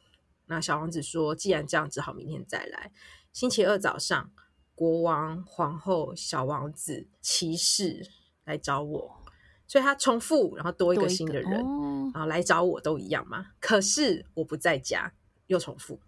[0.46, 2.90] 那小王子说：“既然这样，只好明天再来。”
[3.32, 4.32] 星期二早上，
[4.74, 8.08] 国王、皇后、小王子、骑士
[8.44, 9.22] 来找我，
[9.68, 13.46] 所以他重复，然后多一个新的人，哦，然后来找我都一样嘛。
[13.60, 15.12] 可是我不在家，
[15.46, 16.00] 又重复。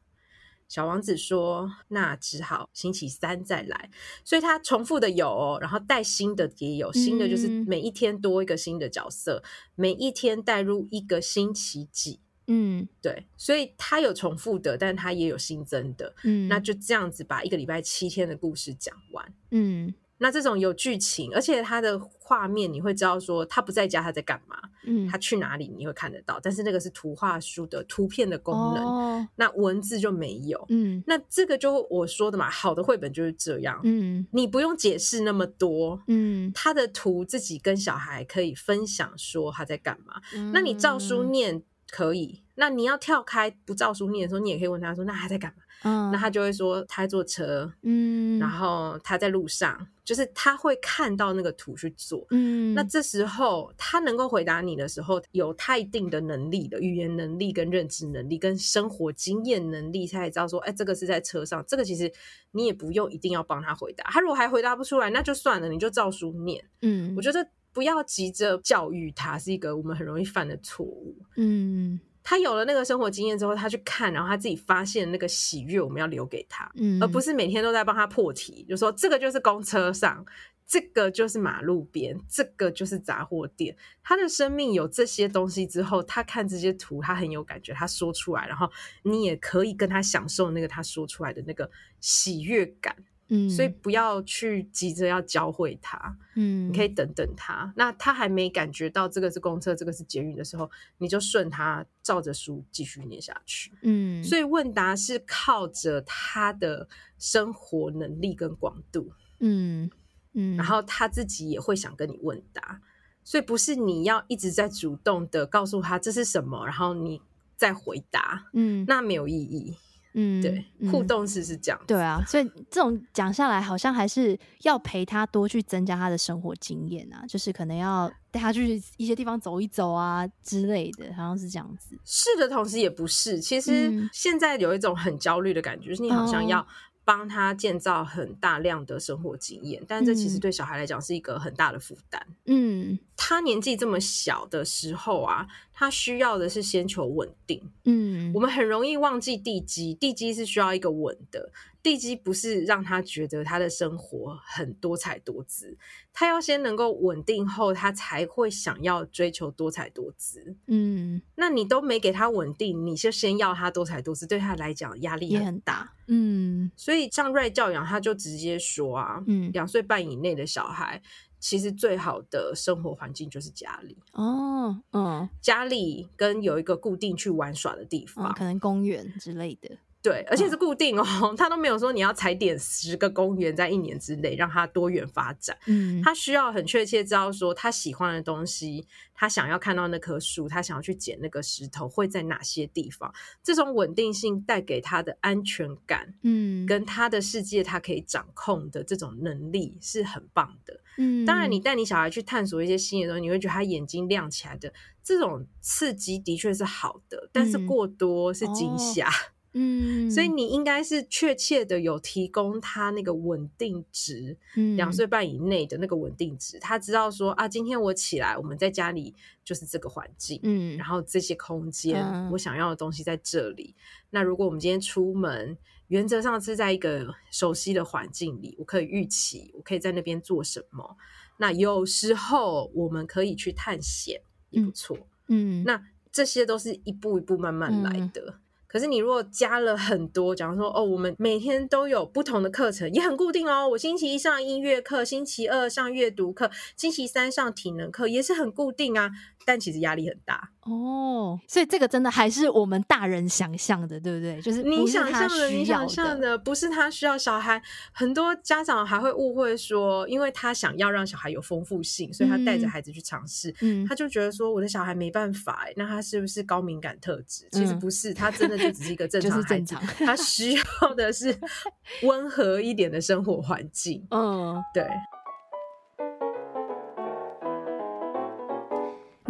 [0.73, 3.91] 小王子说：“那只好星期三再来。”
[4.25, 12.21] 所以他重复的有哦，然后带新的也有新的，就是每一天多一个新的角色，嗯、每一天带入一个星期几。
[12.47, 16.15] 嗯，对，所以他有重复的，但他也有新增的。
[16.25, 19.35] 嗯，那就这样子把一个礼拜七天的故事讲完。
[19.51, 19.93] 嗯。
[20.23, 24.57] 那这种有剧情，而且它的画面你会知道说他不在家，他在干嘛？
[24.85, 26.41] 嗯，他去哪里你会看得到。
[26.43, 30.65] 但是那个是图画书的图片的功能，哦、那文字就没有。
[30.71, 33.81] 嗯，那这个就我说的嘛，好的绘本就是这样。
[33.85, 36.01] 嗯，你不用解释那么多。
[36.07, 40.21] 嗯，他的图自己跟小孩可以分享说他在干嘛。
[40.35, 41.63] 嗯、那你照书念。
[41.93, 42.43] 可以。
[42.55, 62.13] 那你要跳开不照书念的时候，你也可以问他说：“那他在干嘛？”嗯，那他就会说他在坐车，嗯，然后他在路上，就是他会看到那个图去做，嗯，那这时候他能够回答你的时候，有他一定的能力的语言能力、跟认知能力、跟生活经验能力，他才知道说，哎，这个是在车上，这个其实
[62.53, 72.01] 你也不用一定要帮他回答，他如果还回答不出来，那就算了，你就照书念，嗯，我觉得不要急着教育他，是一个我们很容易犯的错误，嗯。
[72.25, 80.25] 他有了那个生活经验之后，他去看，然后他自己发现那个喜悦，我们要留给他，嗯，而不是每天都在帮他破题，就说这个就是公车上，
[80.65, 83.77] 这个就是马路边，这个就是杂货店。
[84.05, 88.71] 他的生命有这些东西之后，他看这些图，他很有感觉，他说出来，然后
[89.03, 92.95] 你也可以跟他享受那个他说出来的那个喜悦感。
[93.35, 97.73] 嗯，所以不要去急着要教会他，嗯，你可以等等他。
[97.77, 103.73] 那他还没感觉到这个是公车，这个是捷运的时候，你就顺他照着书继续念下去。
[103.81, 106.87] 嗯，所以问答是靠着他的
[107.19, 109.91] 生活能力跟广度，嗯
[110.35, 112.83] 嗯，然后他自己也会想跟你问答，
[113.25, 117.23] 所以不是你要一直在主动的告诉他这是什么，然后你
[117.57, 119.75] 再回答，嗯，那没有意义。
[120.15, 131.99] 嗯，对，互动式是这样，对啊，所以这种讲下来，好像还是要陪他多去增加他的生活经验啊，就是可能要带他去一些地方走一走啊之类的，好像是这样子。
[132.05, 136.67] 是的，同时也不是，其实现在有一种很焦虑的感觉，就是你好像要
[137.05, 142.25] 帮他建造很大量的生活经验，但这其实对小孩来讲是一个很大的负担。
[142.45, 145.49] 嗯，他年纪这么小的时候啊。
[145.83, 151.51] 他需要的是先求稳定，嗯，我们很容易忘记地基，地基是需要一个稳的，
[151.83, 155.77] 地基不是让他觉得他的生活很多彩多姿，
[156.13, 171.03] 他要先能够稳定后，他才会想要追求多彩多姿，嗯，那你都没给他稳定，你就先要他多彩多姿，对他来讲压力很大，嗯，所以像 Rai 教养，他就直接说啊，嗯，两岁半以内的小孩。
[171.43, 173.99] 其实最好的生活环境就是家里。
[174.13, 179.77] 哦，嗯，家里跟有一个固定去玩耍的地方，嗯、可能公园之类的。
[180.03, 185.57] 对，而且是固定哦，嗯、 他都没有说你要踩点十个公园在一年之内让他多元发展。
[185.67, 188.85] 嗯，他需要很确切知道说他喜欢的东西，
[189.15, 193.15] 他想要看到那棵树，他想要去捡那个石头会在哪些地方。
[193.45, 200.81] 这种稳定性带给他的安全感，嗯，跟他的世界他可以掌控的这种能力是很棒的。
[200.99, 204.73] 嗯，当然你带你小孩去探索一些新的东西，你会觉得他眼睛亮起来的
[205.05, 209.07] 这种刺激的确是好的，但是过多是惊吓。
[209.07, 223.75] 嗯哦嗯，所以你应该是确切的有提供他那个稳定值，嗯，两岁半以内的那个稳定值，他知道说啊，今天我起来，我们在家里就是这个环境，嗯，然后这些空间，嗯，我想要的东西在这里。
[224.11, 225.57] 那如果我们今天出门，
[225.89, 230.97] 原则上是在一个熟悉的环境里，我可以预期我可以在那边做什么。
[231.37, 234.97] 那有时候我们可以去探险，也不错，
[235.29, 238.39] 嗯，嗯，那这些都是一步一步慢慢来的。
[238.73, 243.69] 可是你如果加了很多，假如说哦，我们每天都有不同的课程，也很固定哦。
[243.69, 249.11] 我星期一上音乐课，星期二上阅读课，星期三上体能课，也是很固定啊。
[249.45, 254.41] 但其实压力很大哦，所以这个真的还是我们大人想象的，对不对？
[254.41, 257.61] 就是你想象的，你想象的不是他需要小孩。
[257.93, 263.53] 很多家长还会误会说，因为他想要让小孩有丰富性，所以他带着孩子去尝试。
[263.61, 267.49] 嗯，他就觉得说，我的小孩没办法，那他是不是高敏感特质？
[267.51, 271.37] 其实不是，他真的就只是一个 正常孩子，他需要的是
[272.05, 274.07] 温和一点的生活环境。
[274.11, 274.87] 嗯，对。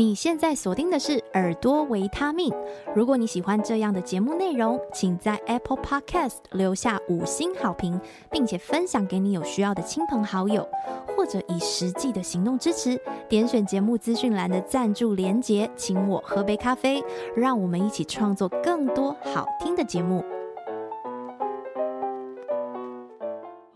[0.03, 2.53] 你现在锁定的是耳朵维他命。
[2.93, 10.69] 如果你喜欢这样的节目内容，请在 Apple Podcast 留下五星好评，并且分享给你有需要的亲朋好友，
[11.17, 13.01] 或者以实际的行动支持。
[13.29, 17.01] 点选节目资讯栏的赞助连结，请我喝杯咖啡，
[17.37, 20.25] 让我们一起创作更多好听的节目。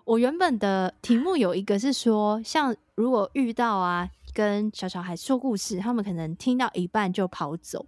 [0.05, 4.11] 我原本的题目有一个是说，像如果遇到啊。
[4.37, 7.87] 跟小小孩说故事，他们可能听到一半就跑走，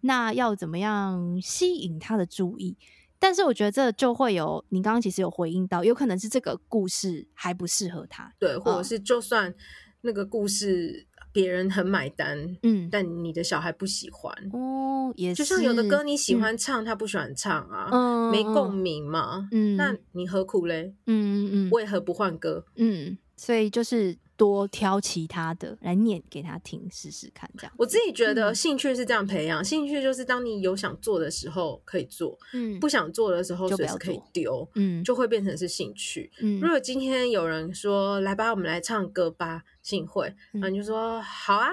[0.00, 2.76] 那要怎么样吸引他的注意？
[3.20, 9.54] 但是我觉得这就会有，你刚刚其实有回应到，有可能是这个故事还不适合他，对，或者是就算
[10.00, 20.92] 那个故事别人很买单，嗯，但你的小孩不喜欢哦，也是，就像有的歌你喜欢唱，嗯、他不喜欢唱啊，嗯，没共鸣嘛，嗯，那你何苦嘞？
[21.06, 22.66] 嗯嗯嗯，为何不换歌？
[22.74, 24.18] 嗯，所以就是。
[24.36, 27.50] 多挑其他的来念给他听试试看。
[27.56, 36.30] 这样，我自己觉得兴趣是这样培养，嗯、兴趣就是当你有想做的时候可以做，嗯，不想做的时候随时可以丢，嗯，就会变成是兴趣。
[36.40, 41.70] 嗯，如果今天有人说来吧，我们来唱歌吧，幸会，然后你就说好啊。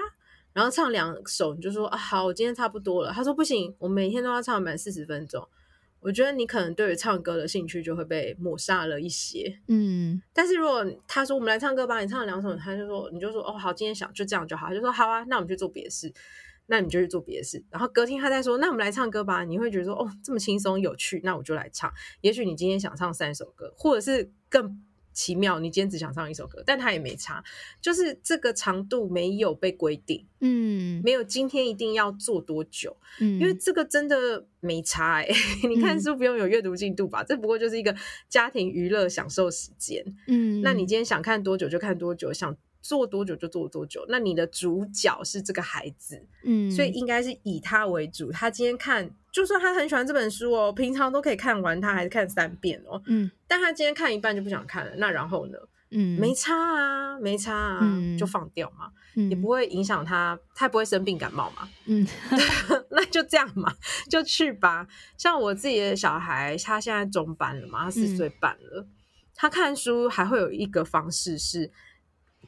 [0.54, 3.10] 然后唱两首，你就说啊，好，我今天差不多了。
[3.10, 5.48] 他说不行，我每天都要唱满四十分钟。
[6.02, 9.60] 我觉得你可能对于唱歌的兴趣就会被抹杀了一些。
[9.68, 14.66] 嗯，但是如果他说我们来唱歌吧，你唱了两首，他就说你就说哦好，今天想就这样就好。
[14.66, 16.12] 他就说好啊，那我们去做别的事，
[16.66, 17.64] 那你就去做别的事。
[17.70, 21.92] 然后隔天他再说，那我们来唱歌吧，你会觉得说哦这么轻松有趣，那我就来唱。
[22.20, 24.82] 也许你今天想唱三首歌，或者是更。
[25.12, 27.42] 奇妙，你今天只想唱一首歌，但他也没差，
[27.80, 35.34] 就是这个长度没有被规定，嗯，没有今天一定要做多久，嗯，因为这个真的没差哎、欸。
[35.68, 37.22] 你看书不用有阅读进度吧？
[37.22, 37.94] 嗯、这不过就是一个
[38.28, 42.56] 家庭娱乐享受时间，嗯，那你今天想看多久就看多久，想。
[42.84, 48.32] 做多久就做多久，那你的主角是这个孩子，嗯，所以应该是以他为主。
[48.32, 53.30] 他今天看，就算他很喜欢这本书哦，平常都可以看完，他还是看三遍哦，嗯。
[53.48, 55.58] 但他今天看一半就不想看了，那然后呢？
[55.94, 62.06] 嗯，没差啊，没差啊，嗯、就放掉嘛，嗯、也不会影响他，他不会生病感冒嘛，嗯，
[62.90, 63.74] 那就这样嘛，
[64.08, 64.86] 就去吧。
[65.18, 68.88] 像我自己的小孩，他现在中班了嘛，他四岁半了，嗯、
[69.34, 71.70] 他看书还会有一个方式是。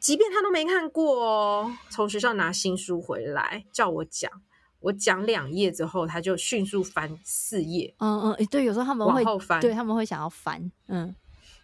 [0.00, 4.30] 即便他都没看过哦，从学校拿新书回来叫我讲，
[4.84, 7.94] 我讲两页之后，他就迅速翻四页。
[7.98, 11.14] 嗯嗯，对，有时候他们会往后翻，对，他们会想要翻，嗯，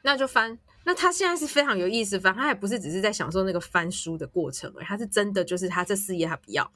[0.03, 0.59] 那就翻。
[0.85, 6.73] 那他现在是非常有意思，翻，他也不是只是在享受那个翻书的过程而已，他是真的就是他这四页他不要。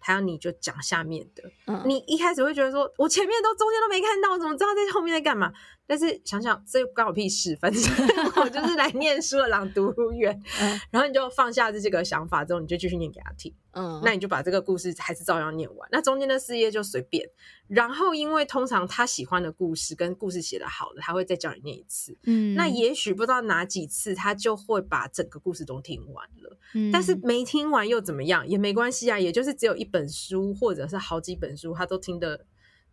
[0.00, 5.52] 他要你就讲下面的，嗯、你一开始会觉得说，我前面都中间都没看到，我怎么知道在后面在干嘛？
[5.88, 7.82] 但是想想这关我屁事，反正
[8.36, 10.38] 我就是来念书的朗读员。
[10.60, 13.54] 嗯、然后你就放下这个想法之后，你就继续念给他听。
[13.72, 15.88] 嗯，那你就把这个故事还是照样念完。
[15.90, 17.26] 那中间的四页就随便。
[17.68, 22.18] 然后因为通常他喜欢的故事跟故事写的好的，他会再叫你念一次。
[22.24, 26.58] 嗯，那也许不知道哪几次他就会把整个故事都听完了。
[26.74, 28.46] 嗯，但是没听完又怎么样？
[28.46, 32.44] 也没关系啊，也就是只有一本书或者是好几本书，他都听的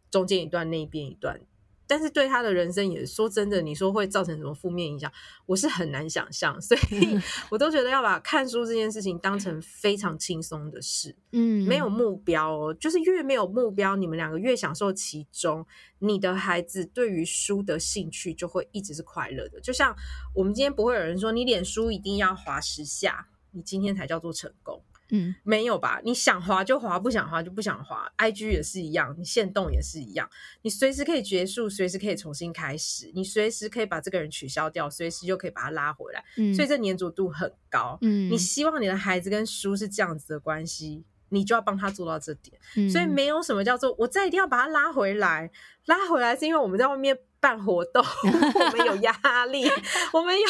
[0.09, 1.41] 中间一段那边一段。
[1.87, 5.11] 但是对他的人生也说真的，你说会造成什么负面影响，
[5.45, 7.19] 我是很难想象，所以
[7.51, 15.65] 我都觉得要把看书这件事情当成非常轻松的事，嗯，没有目标哦，就是越没有目标，你们两个越享受其中，
[15.99, 19.59] 你的孩子对于书的兴趣就会一直是快乐的。
[19.61, 19.95] 就像
[20.33, 24.83] 我们今天不会有人说，你脸书一定要滑十下，你今天才叫做成功。
[25.15, 26.01] 嗯，没有吧？
[26.03, 28.11] 你想滑就滑，不想滑就不想滑。
[28.17, 30.29] IG 也是一样，你限动也是一样，
[30.63, 36.23] 你随时可以结束，随时可以重新开始，你随时可以把这个人取消掉，随时就可以把他拉回来。
[36.37, 37.97] 嗯，所以这粘着度很高。
[38.01, 42.59] 嗯，你希望你的孩子跟书是这样子的关系，你就要帮他做到这点。
[42.75, 45.51] 嗯，所以没有什么叫做我再一定要把他拉回来，
[45.85, 47.17] 拉回来是因为我们在外面。
[47.37, 49.69] 办活动， 我们有压力，
[50.11, 50.47] 我们有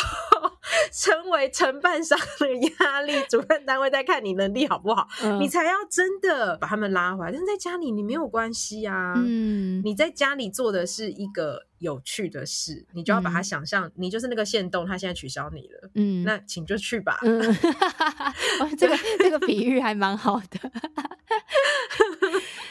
[0.91, 3.13] 成为承办商的压力。
[3.30, 7.32] 主办单位在看你能力好不好，嗯、你才要真的把他们拉回来。
[7.32, 17.19] 但是在家里你没有关系啊，嗯，你在家里做的是一个有趣的事，你就要把它想象，嗯、你就是那个线动，他现在取消你了，嗯，那请就去吧。
[17.23, 17.41] 嗯、
[18.78, 20.71] 这个这个比喻还蛮好的。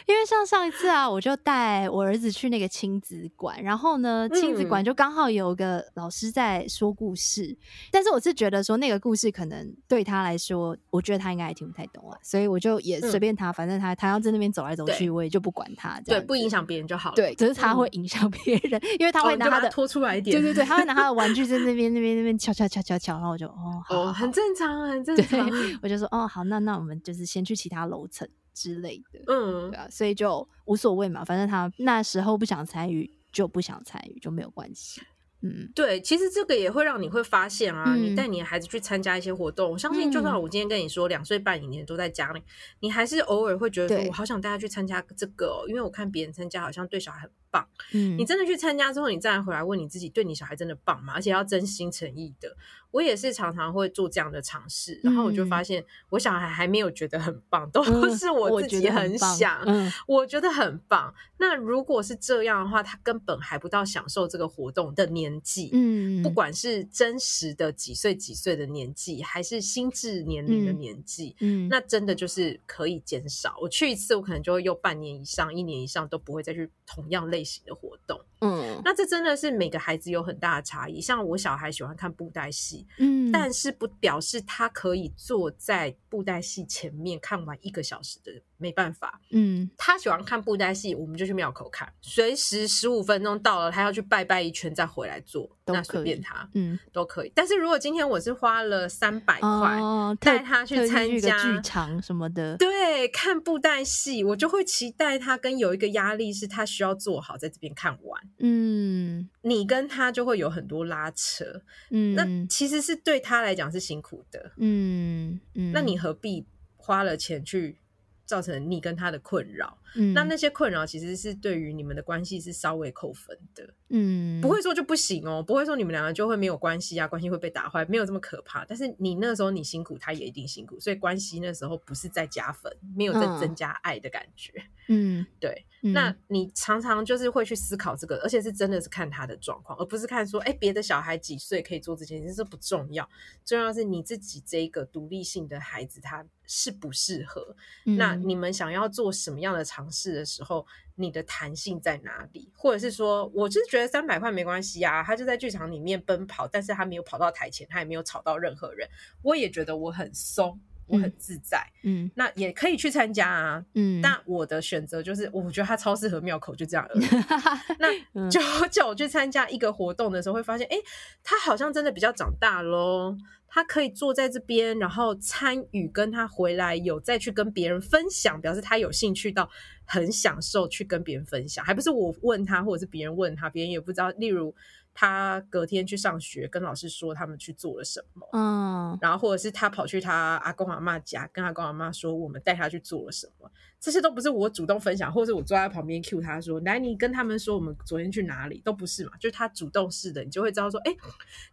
[0.07, 7.57] 因为像上一次啊，我就带我儿子去那个亲子馆，然后呢，亲子馆就刚好有一个老师在说故事，嗯、
[7.91, 17.09] 但是我是觉得说那个故事可能对他来说，我觉得他应该也听不太懂啊，所以我就也随便他，嗯、反正他他要在那边走来走去，我也就不管他，对，不影响别人就好。
[17.11, 17.17] 了。
[17.17, 25.49] 对，只是他会影响别人，嗯、因为他会拿他的、拖出来一点，对对对，他会拿他的玩具 在那边那边那边敲敲敲敲敲，然后我就哦，哦，很正常，很正常，
[25.83, 28.29] 我就说哦，好，那那我们就是先去其他楼层。
[28.55, 35.03] 之类的，嗯，对啊，所以就无所谓嘛，反正他那时候不想参与，就不想参与，就没有关系。
[35.43, 42.45] 嗯，对，其实这个也会让你会发现啊，嗯、你带你的孩子去参加一些活动，我相信就算我今天跟你说两岁半以年都在家里，嗯、
[42.81, 47.69] 你还是偶尔会觉得说，我好想带他去参加这个、哦，因为我看别人参加好像对小孩很棒。
[47.93, 51.13] 嗯，你真的去参加之后，你再回来问你自己，对你小孩真的棒吗？
[51.15, 52.57] 而且要真心诚意的。
[52.91, 57.83] 我也是常常会做这样的尝试，然后我就发现我小孩还没有觉得很棒，都
[58.17, 59.61] 是我自己很想，
[60.07, 61.13] 我觉得很棒。
[61.39, 73.57] 那如果是这样的话，他根本还不到享受这个活动的年纪，嗯，不管是真实的几岁几岁的年纪，还是心智年龄的年纪，嗯，那真的就是可以减少。
[73.61, 78.81] 我去一次，我可能就会用半年以上、一年以上都不会再去同样类型的活动，嗯。
[78.85, 81.01] 那这真的是每个孩子有很大的差异。
[81.01, 88.33] 像我小孩喜欢看布袋戏，嗯，但是不表示他可以坐在布袋戏前面看完一个小时的，
[88.65, 89.21] 没办法。
[89.31, 97.33] 嗯，他喜欢看布袋戏，我们就去庙口看，随时十五分钟到了，他要去拜拜一圈再回来做，那随便他，嗯，都可以。
[97.35, 99.79] 但是如果今天我是花了三百块
[100.19, 108.23] 带他去参加剧场什么的，对，看布袋戏，我就会期待他跟有一个压力是他需要做好在这边看完。
[108.39, 111.45] 嗯，你跟他就会有很多拉扯，
[111.91, 116.47] 嗯，那其实是对他来讲是辛苦的，嗯嗯，那你何必
[116.77, 117.79] 花了钱去
[118.25, 119.79] 造成你跟他的困扰？
[119.97, 128.65] 嗯，那那些困扰其实是对于你们的关系是稍微扣分的，嗯，不会说就不行哦，不会说你们两个就会没有关系啊，关系会被打坏，没有这么可怕。
[128.65, 134.53] 但是你那时候你辛苦，他也一定辛苦，所以关系那时候不是在加分，没有在增加爱的感觉。
[134.89, 135.65] 嗯， 对。
[135.87, 143.07] 嗯、那你常常就是会去思考这个，而且是真的是看他的状况，而不是看说，哎，别的小孩几岁可以做这件事，这不重要，
[143.45, 147.57] 重要是你自己这一个独立性的孩子他适不适合。
[147.85, 152.51] 嗯、那你们想要做什么样的尝试的时候，你的弹性在哪里？
[152.57, 158.89] 或者是说，我就是觉得三百块没关系啊，他就在剧场里面奔跑，但是他没有跑到台前，他也没有吵到任何人，
[159.23, 160.61] 我也觉得我很松。
[160.87, 167.07] 我很自在，嗯，那也可以去参加啊，嗯，但我的选择就是，我觉得他超适合庙口，就这样而已。
[167.79, 170.83] 那就 叫我去参加一个活动的时候，会发现，哎、欸，
[171.23, 173.17] 他好像真的比较长大喽，
[173.49, 179.49] 他可以坐在这边，然后参与，跟他回来有再去跟别人分享，表示他有兴趣到
[179.85, 184.55] 很享受去跟别人分享，还不是我问他，或者是别人问他，别人也不知道，例如。
[184.95, 200.97] 他隔天去上学，跟老师说他们去做了什么，嗯，然后或者是他跑去他阿公阿妈家，跟阿公阿妈说我们带他去做了什么，这些都不是我主动分享，或者是我坐在旁边 cue 他说，来，你跟他们说我们昨天去哪里，都不是嘛，就是他主动式的，你就会知道说，哎，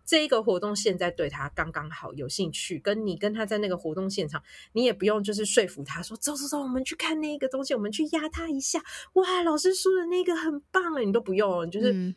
[0.06, 4.42] 这一个活动现在对他刚刚好有兴趣，跟你跟他在那个活动现场，
[4.74, 8.80] 你也不用就是说服他说，走走走，我们去看那个东西，我们去压他一下，
[9.14, 11.92] 哇，老师说的那个很棒了，你都不用，你就是。
[11.92, 12.16] 嗯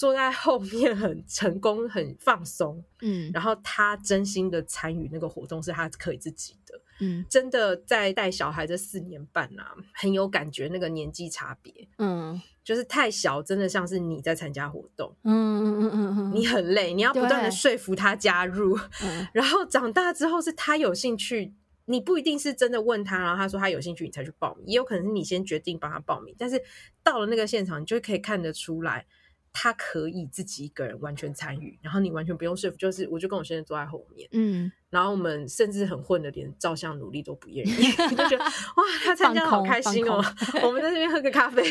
[0.00, 16.30] 坐在后面很 成功，很放松，嗯，然后他真心的参与那个活动是他可以自己的，嗯，真的在带小孩这四年半啊，很有感觉那个年纪差别，嗯，就是太小，真的像是你在参加活动，嗯嗯嗯嗯。
[16.30, 21.52] 嗯，你很累，你要不断的说服他加入，嗯，然后长大之后是他有兴趣，
[21.84, 26.58] 你不一定是真的问他，然后他说他有兴趣，你才去报名，也有可能是你先决定帮他报名，但是
[27.02, 29.04] 到了那个现场，你就可以看得出来。
[29.52, 37.72] 他可以自己一个人完全参与，然后你完全不用说服，就是我就跟我先生坐在后面，嗯，然后我们甚至很混的，连照相努力都不愿意，
[38.10, 40.22] 就觉得 哇，他参加好开心哦，
[40.62, 41.62] 我们在这边喝个咖啡，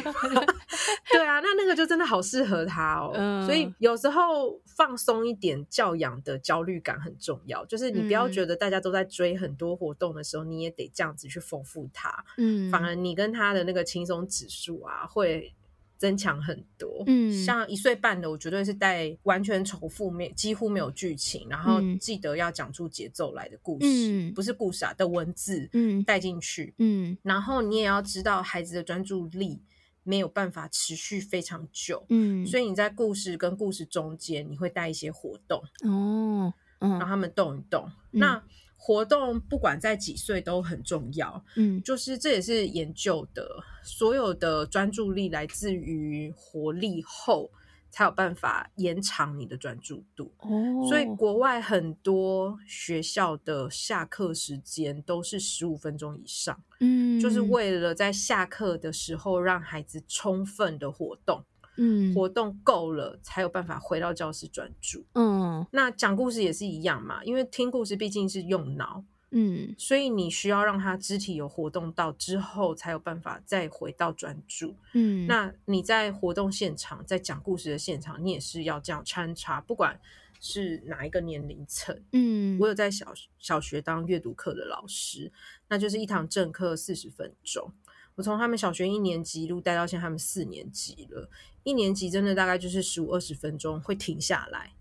[1.11, 15.53] 对啊，那那个就真的好适合他哦，嗯，所以有时候放松一点，教养的焦虑感很重要，就是你不要觉得大家都在追很多活动的时候，你也得这样子去丰富他，嗯，反而你跟他的那个轻松指数啊会。
[15.99, 29.61] 增强很多，嗯，像一岁半的，我绝对是带完全重复，没几乎没有剧情，然后记得要讲出节奏来的故事，嗯，不是故事啊的文字，嗯，带进去，嗯，然后你也要知道孩子的专注力
[30.03, 38.41] 没有办法持续非常久，嗯，所以你在故事跟故事中间，你会带一些活动，哦，嗯，让他们动一动，嗯，那。
[38.82, 43.45] 活动不管在几岁都很重要，嗯，就是这也是研究的，
[43.84, 47.51] 所有的专注力来自于活力后，
[47.91, 50.32] 才有办法延长你的专注度。
[50.39, 61.43] 哦，所以国外很多学校的下课时间都是十五分钟以上，嗯，就是为了在下课的时候让孩子充分的活动。
[61.82, 65.05] 嗯，活动够了才有办法回到教室专注。
[65.13, 74.75] 嗯，那讲故事也是一样嘛，因为听故事毕竟是用脑，嗯，所以你需要让他肢体有活动到之后，才有办法再回到专注。
[74.93, 79.97] 嗯，那你在活动现场，在讲故事的现场，你也是要这样穿插，不管
[80.41, 81.97] 是哪一个年龄层。
[82.11, 85.32] 嗯，我有在小小学当阅读课的老师，
[85.69, 87.71] 那就是一堂正课四十分钟。
[88.15, 91.30] 我从他们小学一年级一路带到现在，他们四年级了。
[91.70, 94.74] 一年级真的大概就是十五二十分钟会停下来，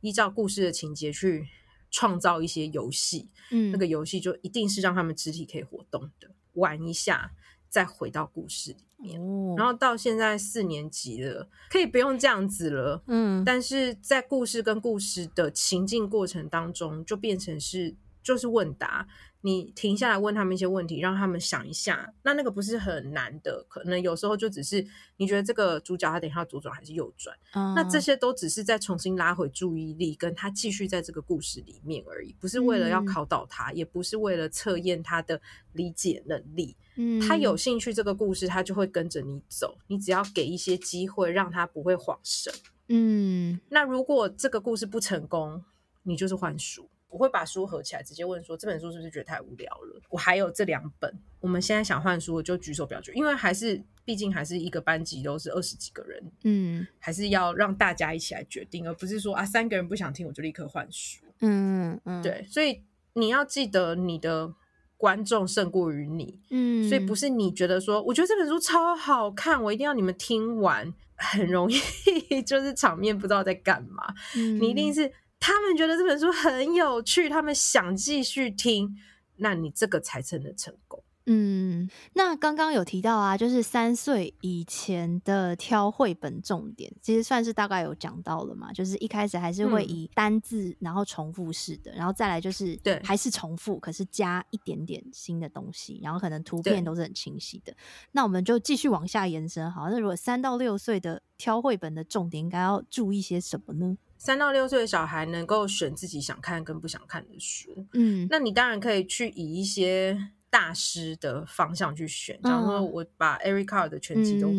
[0.00, 1.48] 依照故事的情节去
[1.90, 3.28] 创造一些游戏。
[3.50, 7.32] 嗯，那个游戏就一定是让他们肢体可以活动的，玩一下
[7.68, 9.20] 再回到故事里面。
[9.20, 13.02] 哦，然后到现在四年级了，可以不用这样子了。
[13.08, 17.96] 嗯，但是在故事跟故事的情境过程当中，就变成是。
[18.20, 19.08] 就是问答。
[19.42, 22.12] 你停下来问他们一些问题，让他们想一下。
[22.22, 24.84] 那那个不是很难的，可能有时候就只是
[25.16, 35.40] 你觉得这个主角他等一下左转还是右转，嗯，那这些都只是在重新拉回注意力，跟他继续在这个故事里面而已，不是为了要考倒他，嗯，也不是为了测验他的
[35.72, 36.76] 理解能力。
[36.96, 39.78] 嗯，他有兴趣这个故事，他就会跟着你走。
[39.86, 42.52] 你只要给一些机会，让他不会晃神。
[42.88, 45.62] 嗯，那如果这个故事不成功，
[46.02, 46.88] 你就是换书。
[47.10, 50.00] 我会把书合起来，直接问说，这本书是不是觉得太无聊了？
[50.10, 62.82] 我还有这两本，我们现在想换书，我就举手表决，因为还是毕竟还是一个班级都是二十几个人，嗯，还是要让大家一起来决定，而不是说啊三个人不想听我就立刻换书，嗯嗯，对，所以
[63.14, 64.52] 你要记得你的
[64.98, 67.14] 观众胜过于你，嗯，所以不。
[67.14, 74.92] 是你觉得说我觉得这本书超好看，我一定要你们听完， 很容易 就是场面不知道在干嘛，嗯，你一定。
[74.92, 75.10] 是。
[75.40, 78.96] 他们觉得这本书很有趣，他们想继续听，
[79.36, 81.02] 那你这个才真的成功。
[81.30, 88.72] 嗯，那刚刚有提到啊，就是三岁以前的挑绘本重点，其实算是大概有讲到了嘛。
[88.72, 97.74] 就是一开始还是会以单字，然后重复式的，嗯，然后再来就是对，还是重复，可是加一点点新的东西，然后可能图片都是很清晰的。
[98.12, 103.98] 那我们就继续往下延伸，好，那如果三到六岁的挑绘本的重点，应该要注意些什么呢？
[104.16, 114.52] 三到六岁的小孩能够选自己想看跟不想看的书，嗯，那你当然可以去以一些大师的方向去选，假如说我把 Eric Carle 的全集都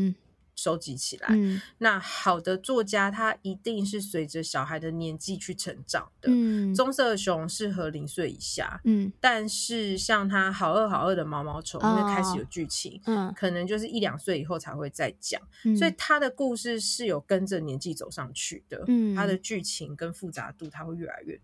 [0.56, 6.30] 收集起来，嗯，那好的作家他一定是随着小孩的年纪去成长的。
[6.30, 21.40] 嗯，棕色熊适合零岁以下，嗯，但是像他好饿好饿的毛毛虫，因为开始有剧情，嗯，可能就是一两岁以后才会再讲，嗯，所以他的故事是有跟着年纪走上去的，嗯，他的剧情跟复杂度他会越来越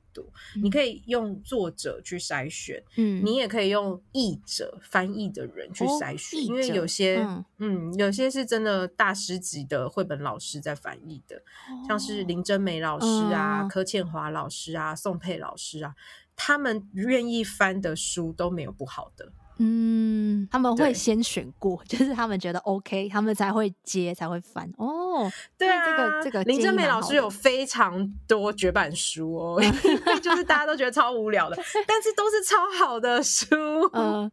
[0.61, 9.16] 你可以用作者去筛选，嗯，你也可以用译者翻译的人去筛选，哦，因为有些，嗯，嗯，有些是真的大。
[9.16, 11.41] 师级的绘本老师在翻译的，
[11.88, 15.95] 像是林真美老师啊、嗯、柯倩华老师啊、宋佩老师啊，
[16.36, 19.32] 他们愿意翻的书都没有不好的。
[19.58, 24.70] 嗯，他们会先选过， 就是他们觉得 OK，他们才会接，才会翻。
[24.78, 29.62] 哦，对啊，这个这个林真美老师有非常多绝版书哦，
[30.22, 31.56] 就是大家都觉得超无聊的，
[31.88, 33.56] 但是都是超好的书。
[33.93, 34.30] 嗯，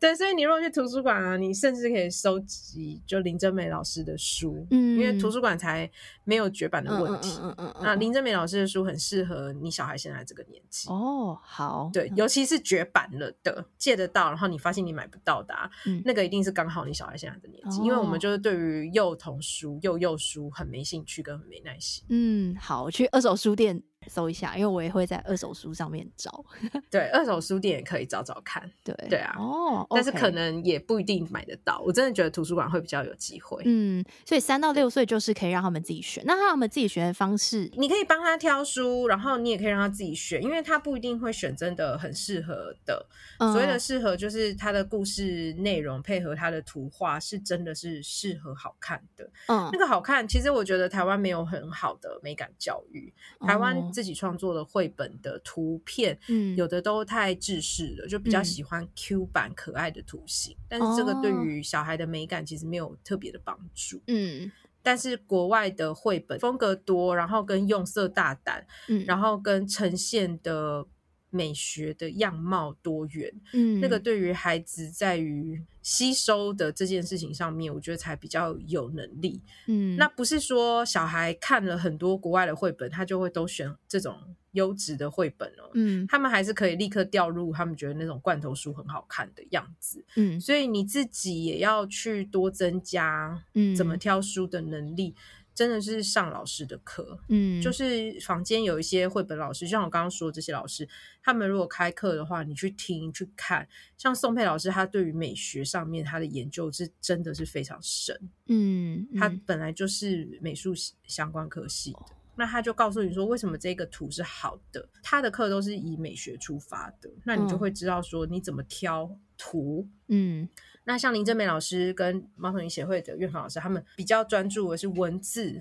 [0.00, 5.90] 对，所以你如果去图书馆啊，你甚至可以收集就林真美老师的书，嗯，因为图书馆才
[6.24, 7.38] 没有绝版的问题。
[7.42, 7.74] 嗯嗯。
[7.82, 10.88] 那林真美老师的书很适合你小孩现在这个年纪。
[10.88, 22.04] 哦，好，对，尤其是绝版了的，借得到后你发现你买不到的，啊嗯，那个一定是刚好你小孩现在的年纪，哦，因为我们就是对于幼童书、幼幼书很没兴趣跟很没耐心。
[22.08, 23.82] 嗯，好，我去二手书店。
[24.08, 26.44] 搜一下，因为我也会在二手书上面找。
[26.90, 28.70] 对，二手书店也可以找找看。
[28.82, 29.34] 对，对啊。
[29.38, 31.82] 哦，但是可能也不一定买得到。
[31.84, 33.62] 我真的觉得图书馆会比较有机会。
[33.66, 36.24] 嗯，所以三到六岁就是可以让他们自己选。
[36.26, 43.06] 那他们自己选的方式，你可以帮他挑书，然后你也可以让他自己选，因为他不一定会选真的很适合的。
[43.38, 49.30] 嗯、所谓的适合，就是他的故事内容配合他的图画，是真的是适合好看的。
[49.48, 53.12] 嗯，那个好看，其实我觉得台湾没有很好的美感教育。
[53.40, 64.50] 台湾自己创作的绘本的图片，嗯，有的都太制式了，就比较喜欢 Q 版可爱的图形，嗯，但是这个对于小孩的美感其实没有特别的帮助，嗯。
[64.82, 70.86] 但是国外的绘本风格多，然后跟用色大胆，嗯，然后跟呈现的。
[71.32, 84.16] 美学的样貌多元，嗯，那个对于孩子在于吸收的这件事情上面，我觉得才比较有能力，嗯，那不是说小孩看了很多国外的绘本，他就会都选这种
[84.52, 95.14] 优质的绘本哦，嗯，他们还是可以立刻掉入他们觉得那种罐头书很好看的样子，嗯，所以你自己也要去多增加，嗯，怎么挑书的能力。
[95.60, 100.88] 真的是上老师的课，嗯，就是房间有一些绘本老师，就像我刚刚说的这些老师，
[101.22, 110.72] 他们如果开课的话，你去听去看，像宋佩老师，他对于美学上面他的研究是真的是非常深，嗯，他本来就是美术
[111.06, 112.06] 相关科系的，哦，
[112.40, 120.48] 那他就告诉你说，为什么这个图是好的，他的课都是以美学出发的，那你就会知道说你怎么挑图，嗯。
[120.84, 125.60] 那像林正美老师跟猫头鹰协会的院方老师，他们比较专注的是文字。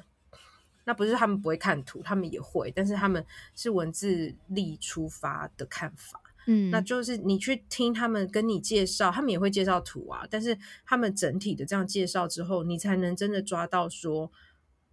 [0.85, 3.23] 那不是他们不会看图，他们也会，但是他们
[3.53, 6.21] 是文字力出发的看法。
[6.47, 10.25] 嗯，那就是你去听他们跟你介绍，他们也会介绍图啊。
[10.31, 14.31] 但是他们整体的这样介绍之后，你才能真的抓到说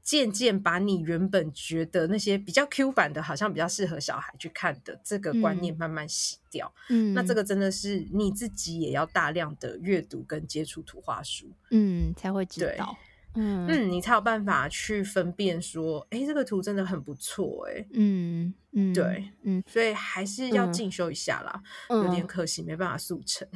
[0.07, 6.73] 渐渐把你原本觉得那些比较 Q 版的，好像比较适合小孩去看的这个观念慢慢洗掉。
[6.91, 12.97] 嗯，那这个真的是你自己也要大量的阅读跟接触图画书，嗯，才会知道。
[13.39, 23.47] 嗯嗯，你才有办法去分辨说，哎、欸，这个图真的很不错，哎，嗯嗯，对，嗯，所以还是要进修一下啦，嗯、有点可惜，没办法速成。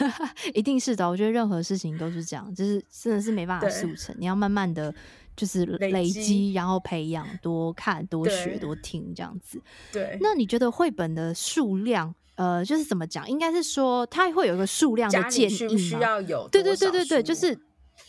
[0.52, 4.94] 一定是的，我觉得任何事情都是这样，就是真的是没办法速成，你要慢慢的
[5.40, 9.58] 就是累积，然后培养，多看多学多听这样子。
[9.90, 13.26] 对，那你觉得绘本的数量，呃，就是怎么讲？
[13.30, 15.56] 应该是说它会有一个数量的建议吗？
[15.56, 16.46] 需不需要有？
[16.52, 17.58] 对对对对对，就是。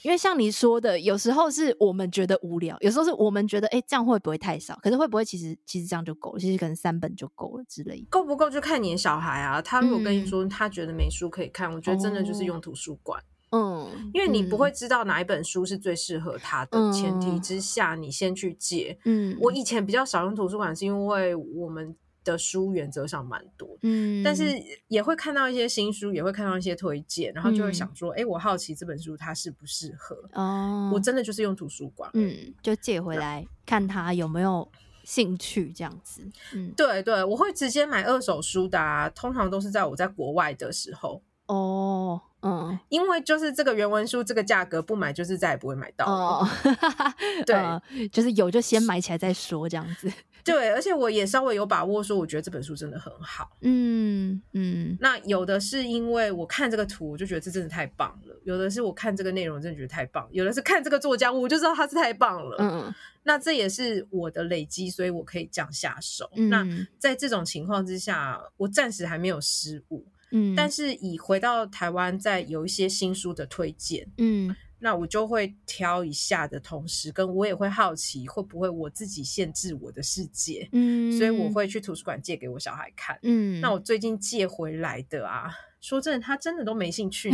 [0.03, 4.79] 因为像你说的，有时候是我们觉得无聊，有时候是我们觉得，哎、欸，这样会不会太少？
[4.81, 6.39] 可是会不会其实其实这样就够了？
[6.39, 8.07] 其实可能三本就够了之类的。
[8.09, 9.61] 够不够就看你的小孩啊。
[9.61, 13.21] 他如果跟你说他觉得没书可以看，嗯、我觉得真的就是用图书馆。
[13.51, 18.97] 嗯，因为你不会知道哪一本书是最适合他的前提之下，你先去借。
[19.05, 21.95] 嗯，我以前比较少用图书馆，是因为我们。
[22.23, 24.43] 的书原则上蛮多，嗯，但是
[24.89, 30.91] 也会看到一些新书，也会看到一些推荐，然后就会想说，哎、嗯欸，我好奇这本书它适不适合哦。
[30.93, 34.69] 我真的就是用图书馆，嗯，就借回来看他有没有
[35.03, 36.21] 兴趣这样子。
[36.53, 46.47] 嗯，对对，我会直接买二手书的啊，通常都是在我在国外的时候哦，嗯，因为就是这个原文书这个价格不买就是再也不会买到哦。
[47.45, 47.81] 对、呃，
[48.11, 50.11] 就是有就先买起来再说这样子。
[50.43, 53.51] 对，而且我也稍微有把握，说我觉得这本书真的很好。
[53.61, 62.57] 嗯嗯，那有的是因为我看这个图，我就觉得这真的太棒了；有的是我看这个内容，真的觉得太棒；有的是看这个作家，我就知道他是太棒了。
[62.57, 66.27] 嗯，那这也是我的累积，所以我可以这样下手。
[66.35, 66.65] 嗯，那
[66.97, 70.03] 在这种情况之下，我暂时还没有失误。
[70.31, 74.09] 嗯，但是以回到台湾，再有一些新书的推荐。
[74.17, 74.55] 嗯。
[74.81, 85.51] 那我就会挑一下的同时，跟我也会好奇会不会我自己限制我的世界，嗯，所以我会去图书馆借给我小孩看，嗯，那我最近借回来的啊。
[85.81, 87.31] 说真的，他真的都没兴趣，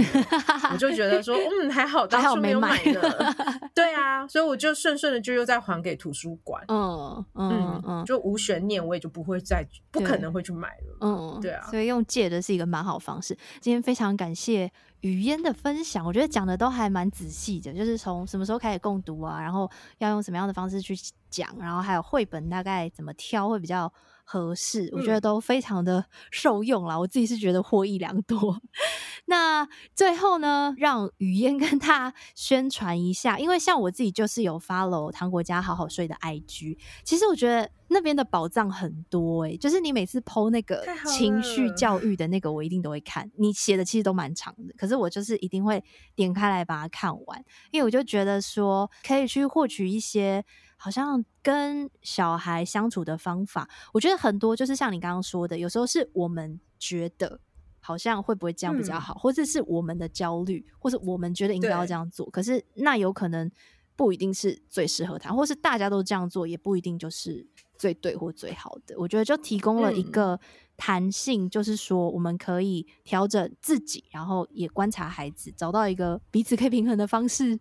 [0.71, 3.35] 我就觉得说，嗯，还好 当初没有买的，
[3.75, 13.37] 对啊，所以我就顺顺的就又再还给图书馆，嗯嗯嗯，就无悬念，我也就不会再不可能会去买了，嗯，对啊，所以用借的是一个蛮好方式。
[13.59, 14.71] 今天非常感谢
[15.01, 19.69] 语嫣的分享，我觉得讲的都还蛮仔细的，就是从什么时候开始共读啊，然后
[19.99, 20.95] 要用什么样的方式去
[21.29, 23.91] 讲，然后还有绘本大概怎么挑会比较
[24.23, 26.95] 合适，我觉得都非常的 受用啦。
[26.95, 28.59] 嗯、我自己是觉得获益良多。
[29.29, 43.29] 那最后呢，让雨嫣跟他宣传一下，因为像我自己就是有 follow 糖果家好好睡的 IG，其实我觉得那边的宝藏很多诶、欸，就是你每次 po 那个情绪教育的那个，我一定都会看。
[43.35, 45.83] 你写的其实都蛮长的，可是我就是一定会
[46.15, 50.45] 点开来把它看完，因为我就觉得说可以去获取一些。
[50.79, 57.39] 好像跟小孩相处的方法，我觉得很多就是像你刚刚说的，有时候是我们觉得
[57.87, 63.49] 好像会不会这样比较好，嗯、或者是我们的焦虑，或者我们觉得应该要这样做，可是那有可能
[63.95, 68.93] 不一定是最适合他，或是大家都这样做也不一定就是最对或最好的。
[68.97, 70.37] 我觉得就提供了一个
[70.75, 77.57] 弹性，就是说我们可以调整自己，然后也观察孩子，找到一个彼此可以平衡的方式。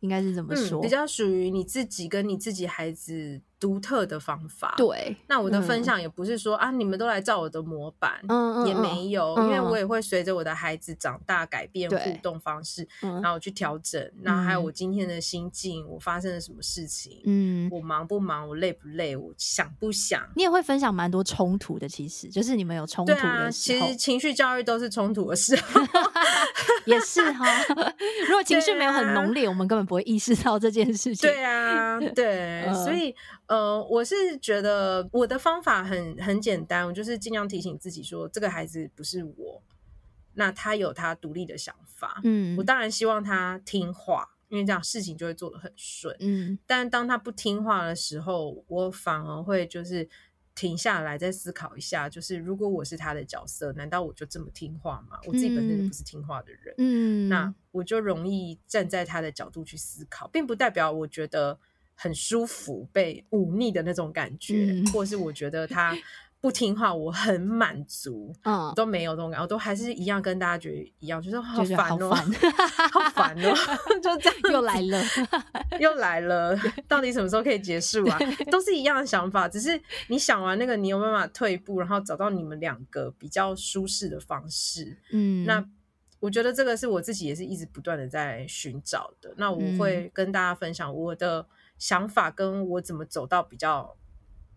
[0.00, 0.80] 应该是怎么说？
[0.80, 4.74] 嗯、比较属于你自己跟你自己孩子独特的方法。
[4.76, 12.88] 对，那我的分享也不是说、嗯、啊，你们都来照我的模板，嗯嗯，也没有，嗯、因为我也会随着我的孩子长大改变互动方式，
[13.22, 14.00] 然后去调整。
[14.22, 20.26] 然后还有我今天的心境，我发生了什么事情，嗯，我忙不忙，我累不累，我想不想。
[20.34, 23.50] 你也会分享蛮多冲突的，其实就是你们有冲突的时候。
[23.50, 25.80] 其实情绪教育都是冲突的时候，
[26.86, 27.46] 也是哈。
[28.26, 31.28] 如果情绪没有很浓烈，啊、我们根本不会意识到这件事情。
[31.28, 33.14] 对啊，对，呃、所以。
[33.50, 39.60] 呃，我是觉得我的方法很很简单，我就是尽量提醒自己说，这个孩子不是我，
[40.34, 50.08] 那他有他独立的想法，嗯，我当然希望他听话，因为这样事情就会做得很顺，嗯，但当他不听话的时候，我反而会就是
[50.54, 55.18] 停下来再思考一下，就是如果我是他的角色，难道我就这么听话吗？
[55.26, 61.58] 我自己本身就不是听话的人，嗯，那我就容易站在他的角度去思考，并不代表我觉得。
[62.02, 65.94] 很舒服被忤逆的那种感觉，嗯、 或是我觉得他
[66.40, 72.10] 不听话，我很满足，嗯，都没有这种感觉，我都还是一样跟大家觉得一样，就是好烦哦，
[72.90, 73.54] 好烦哦，
[74.02, 75.04] 就这样 又来了，
[75.78, 78.18] 又来了，到底什么时候可以结束啊？
[78.50, 79.78] 都是一样的想法，只是
[80.08, 85.62] 你想完那个，你有办法退步，然后找到你们两个比较舒适的方式，嗯，那
[86.20, 89.34] 我觉得这个是我自己也是一直不断的在寻找的。
[89.36, 91.46] 那我会跟大家分享我的。
[91.80, 93.96] 想法，跟我怎么走到比较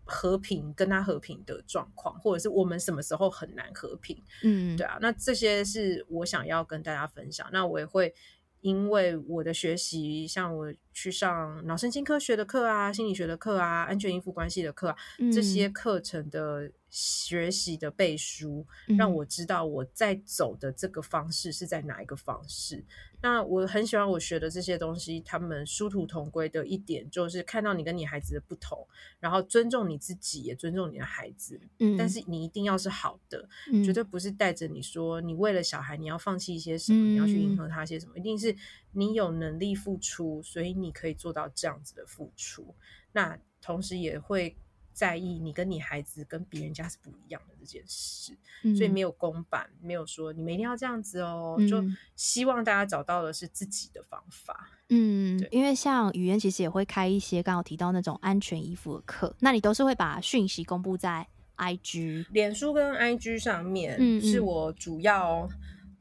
[0.04, 7.48] 和平，跟他和平的状况，或者是我们什么时候很难和平，嗯，对啊，那这些是我想要跟大家分享。
[7.50, 8.14] 那我也会
[8.60, 16.70] 因为我的学习，像我去上脑神经科学的课啊，心理学的课啊，安全依附关系的课啊，嗯、这些课程的。
[16.96, 18.64] 学习的背书，
[18.96, 22.76] 让我知道我在走的这个方式是在哪一个方式。
[22.76, 22.84] 嗯、
[23.20, 28.86] 那我很喜欢我学的这些东西，他们殊途同归的一点就是看到你跟你孩子的不同，
[29.18, 31.60] 然后尊重你自己，也尊重你的孩子。
[31.80, 38.54] 嗯，但是你一定要是好的，嗯、绝对不是带着你说你为了小孩你要放弃一些什么，嗯、你要去迎合他些什么，一定是
[38.94, 42.74] 你有能力付出，所以你可以做到这样子的付出。
[43.12, 44.56] 那同时也会。
[44.94, 48.32] 在意你跟你孩子跟别人家是不一样的这件事，
[48.62, 51.84] 嗯、所以没有公版，没有说你们一定要这样子哦，嗯、就
[52.14, 54.70] 希望大家找到的是自己的方法。
[54.90, 61.26] 嗯，因为像语言其实也会开一些刚刚提到那种安全衣服的课，那你都是会把讯息公布在
[61.56, 65.48] IG、脸书跟 IG 上面，是我主要。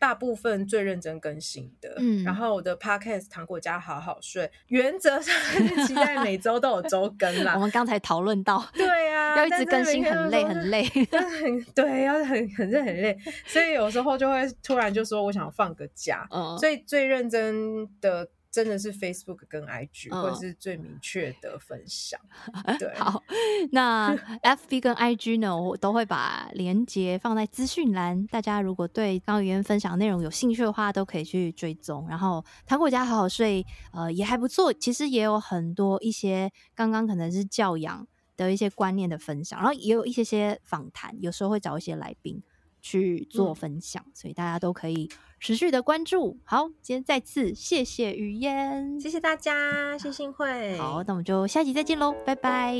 [0.03, 7.53] 大部分最认真更新的，嗯，然后我的 podcast《糖果家好好睡》，原则上是期待每周都有周更啦。
[7.55, 18.27] 我们刚才讨论到，对啊， 要一直更新很累很累，很 对，要很很累很累，所以有时候就会突然就说我想放个假，嗯，所以最认真的。
[18.53, 22.19] 真的是 Facebook 跟 IG，或者是最明确的分享。
[22.65, 23.23] 嗯、对，好，
[23.71, 28.27] 那 FB 跟 IG 呢，我都会把连接放在资讯栏。
[28.27, 32.07] 大家如果对刚刚语嫣分享的内容有兴趣的话，都可以去追踪。
[32.07, 34.71] 然后糖果家好好睡，呃，也还不错。
[34.71, 42.43] 其实也有很多一些刚刚可能是教养的一些观念的分享，然后也有一些些访谈，有时候会找一些来宾
[42.83, 45.09] 去做分享，嗯、所以大家都可以。
[45.39, 52.79] 持续的关注，好，今天再次谢谢雨嫣，谢谢大家，谢谢幸会，好，那我们就下集再见喽，拜拜，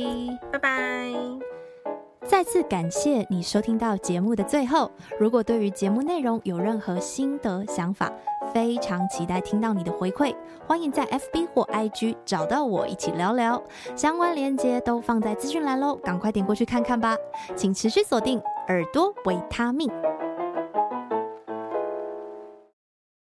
[0.50, 1.63] 拜拜。
[2.26, 8.10] 再次感谢你收听到节目的最后，如果对于节目内容有任何心得想法，
[8.52, 10.34] 非常期待听到你的回馈，
[10.66, 13.62] 欢迎在 FB 或 IG 找到我一起聊聊，
[13.94, 17.14] 相关链接都放在资讯栏喽，赶快点过去看看吧，
[17.54, 19.90] 请持续锁定耳朵维他命。